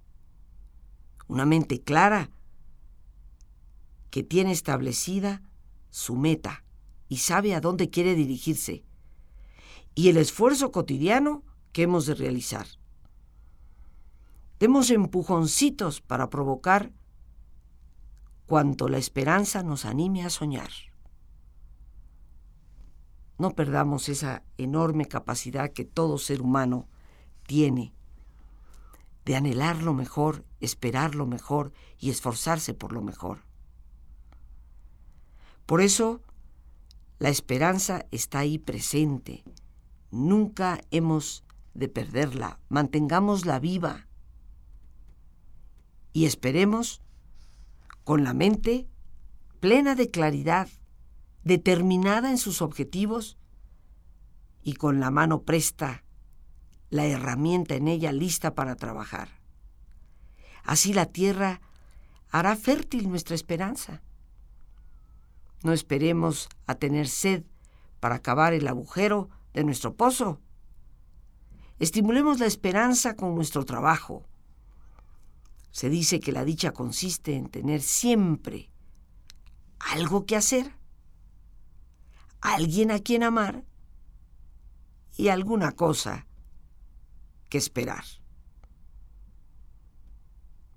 Una 1.27 1.45
mente 1.45 1.81
clara 1.81 2.29
que 4.09 4.23
tiene 4.23 4.51
establecida 4.51 5.43
su 5.89 6.15
meta 6.15 6.63
y 7.07 7.17
sabe 7.17 7.55
a 7.55 7.61
dónde 7.61 7.89
quiere 7.89 8.15
dirigirse 8.15 8.83
y 9.95 10.09
el 10.09 10.17
esfuerzo 10.17 10.71
cotidiano 10.71 11.43
que 11.73 11.83
hemos 11.83 12.05
de 12.05 12.15
realizar. 12.15 12.67
Demos 14.59 14.91
empujoncitos 14.91 16.01
para 16.01 16.29
provocar 16.29 16.91
cuanto 18.45 18.89
la 18.89 18.97
esperanza 18.97 19.63
nos 19.63 19.85
anime 19.85 20.25
a 20.25 20.29
soñar. 20.29 20.69
No 23.37 23.51
perdamos 23.51 24.09
esa 24.09 24.43
enorme 24.57 25.05
capacidad 25.05 25.71
que 25.71 25.85
todo 25.85 26.17
ser 26.17 26.41
humano 26.41 26.87
tiene 27.47 27.93
de 29.23 29.35
anhelar 29.37 29.81
lo 29.81 29.93
mejor, 29.93 30.43
esperar 30.59 31.15
lo 31.15 31.25
mejor 31.25 31.71
y 31.97 32.09
esforzarse 32.09 32.73
por 32.73 32.91
lo 32.91 33.01
mejor. 33.01 33.45
Por 35.65 35.81
eso, 35.81 36.21
la 37.19 37.29
esperanza 37.29 38.07
está 38.11 38.39
ahí 38.39 38.57
presente, 38.57 39.43
Nunca 40.11 40.81
hemos 40.89 41.43
de 41.75 41.87
perderla, 41.87 42.59
mantengámosla 42.67 43.59
viva 43.59 44.08
y 46.13 46.25
esperemos 46.25 47.01
con 48.03 48.23
la 48.23 48.33
mente 48.33 48.87
plena 49.59 49.95
de 49.95 50.09
claridad, 50.09 50.69
determinada 51.43 52.31
en 52.31 52.37
sus 52.37 52.61
objetivos 52.61 53.37
y 54.63 54.73
con 54.73 54.99
la 54.99 55.11
mano 55.11 55.43
presta, 55.43 56.03
la 56.89 57.05
herramienta 57.05 57.75
en 57.75 57.87
ella 57.87 58.11
lista 58.11 58.55
para 58.55 58.75
trabajar. 58.75 59.29
Así 60.63 60.93
la 60.93 61.05
tierra 61.05 61.61
hará 62.29 62.55
fértil 62.55 63.09
nuestra 63.09 63.35
esperanza. 63.35 64.01
No 65.63 65.73
esperemos 65.73 66.49
a 66.67 66.75
tener 66.75 67.07
sed 67.07 67.43
para 67.99 68.15
acabar 68.15 68.53
el 68.53 68.67
agujero 68.67 69.29
de 69.53 69.63
nuestro 69.63 69.95
pozo. 69.95 70.39
Estimulemos 71.79 72.39
la 72.39 72.45
esperanza 72.45 73.15
con 73.15 73.35
nuestro 73.35 73.65
trabajo. 73.65 74.28
Se 75.71 75.89
dice 75.89 76.19
que 76.19 76.31
la 76.31 76.43
dicha 76.43 76.71
consiste 76.71 77.35
en 77.35 77.49
tener 77.49 77.81
siempre 77.81 78.69
algo 79.79 80.25
que 80.25 80.35
hacer, 80.35 80.73
alguien 82.41 82.91
a 82.91 82.99
quien 82.99 83.23
amar 83.23 83.63
y 85.15 85.29
alguna 85.29 85.71
cosa 85.73 86.25
que 87.49 87.57
esperar. 87.57 88.03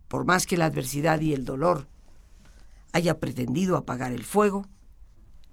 Por 0.09 0.25
más 0.25 0.47
que 0.47 0.57
la 0.57 0.67
adversidad 0.67 1.21
y 1.21 1.33
el 1.33 1.45
dolor 1.45 1.89
haya 2.93 3.19
pretendido 3.19 3.77
apagar 3.77 4.13
el 4.13 4.25
fuego, 4.25 4.67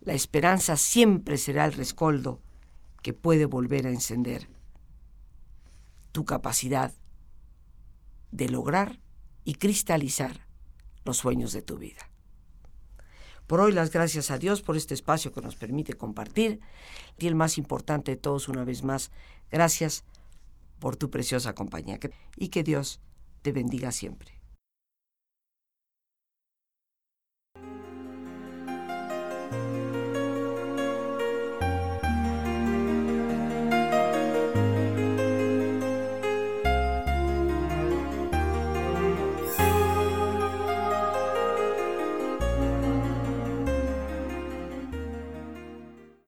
la 0.02 0.14
esperanza 0.14 0.76
siempre 0.76 1.38
será 1.38 1.66
el 1.66 1.74
rescoldo 1.74 2.42
que 3.02 3.14
puede 3.14 3.46
volver 3.46 3.88
a 3.88 3.92
encender 3.92 4.50
tu 6.12 6.26
capacidad 6.26 6.94
de 8.32 8.50
lograr 8.50 9.00
y 9.50 9.56
cristalizar 9.56 10.46
los 11.06 11.18
sueños 11.18 11.54
de 11.54 11.64
tu 11.64 11.80
vida. 11.80 12.08
Por 13.48 13.62
hoy 13.62 13.72
las 13.72 13.90
gracias 13.90 14.30
a 14.30 14.38
Dios 14.38 14.62
por 14.62 14.78
este 14.78 14.94
espacio 14.94 15.32
que 15.32 15.42
nos 15.42 15.56
permite 15.56 15.96
compartir 15.96 16.60
y 17.18 17.26
el 17.26 17.34
más 17.34 17.58
importante 17.58 18.12
de 18.12 18.18
todos 18.18 18.48
una 18.48 18.64
vez 18.64 18.84
más, 18.84 19.10
gracias 19.50 20.04
por 20.78 20.98
tu 20.98 21.10
preciosa 21.10 21.56
compañía 21.56 21.98
y 22.36 22.50
que 22.50 22.62
Dios 22.62 23.02
te 23.42 23.52
bendiga 23.52 23.92
siempre. 23.92 24.39